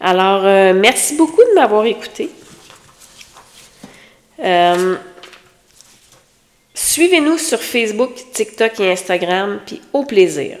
Alors, 0.00 0.46
euh, 0.46 0.72
merci 0.72 1.14
beaucoup 1.14 1.42
de 1.42 1.54
m'avoir 1.54 1.84
écouté. 1.84 2.30
Euh, 4.42 4.96
suivez-nous 6.72 7.36
sur 7.36 7.60
Facebook, 7.60 8.14
TikTok 8.32 8.80
et 8.80 8.92
Instagram, 8.92 9.60
puis 9.66 9.82
au 9.92 10.04
plaisir. 10.04 10.58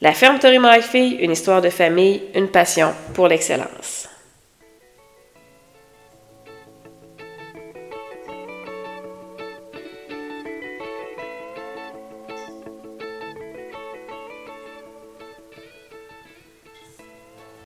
La 0.00 0.12
ferme 0.12 0.38
Torimo 0.38 0.68
Fille, 0.80 1.16
une 1.20 1.32
histoire 1.32 1.60
de 1.60 1.70
famille, 1.70 2.22
une 2.34 2.48
passion 2.48 2.92
pour 3.14 3.26
l'excellence. 3.26 4.07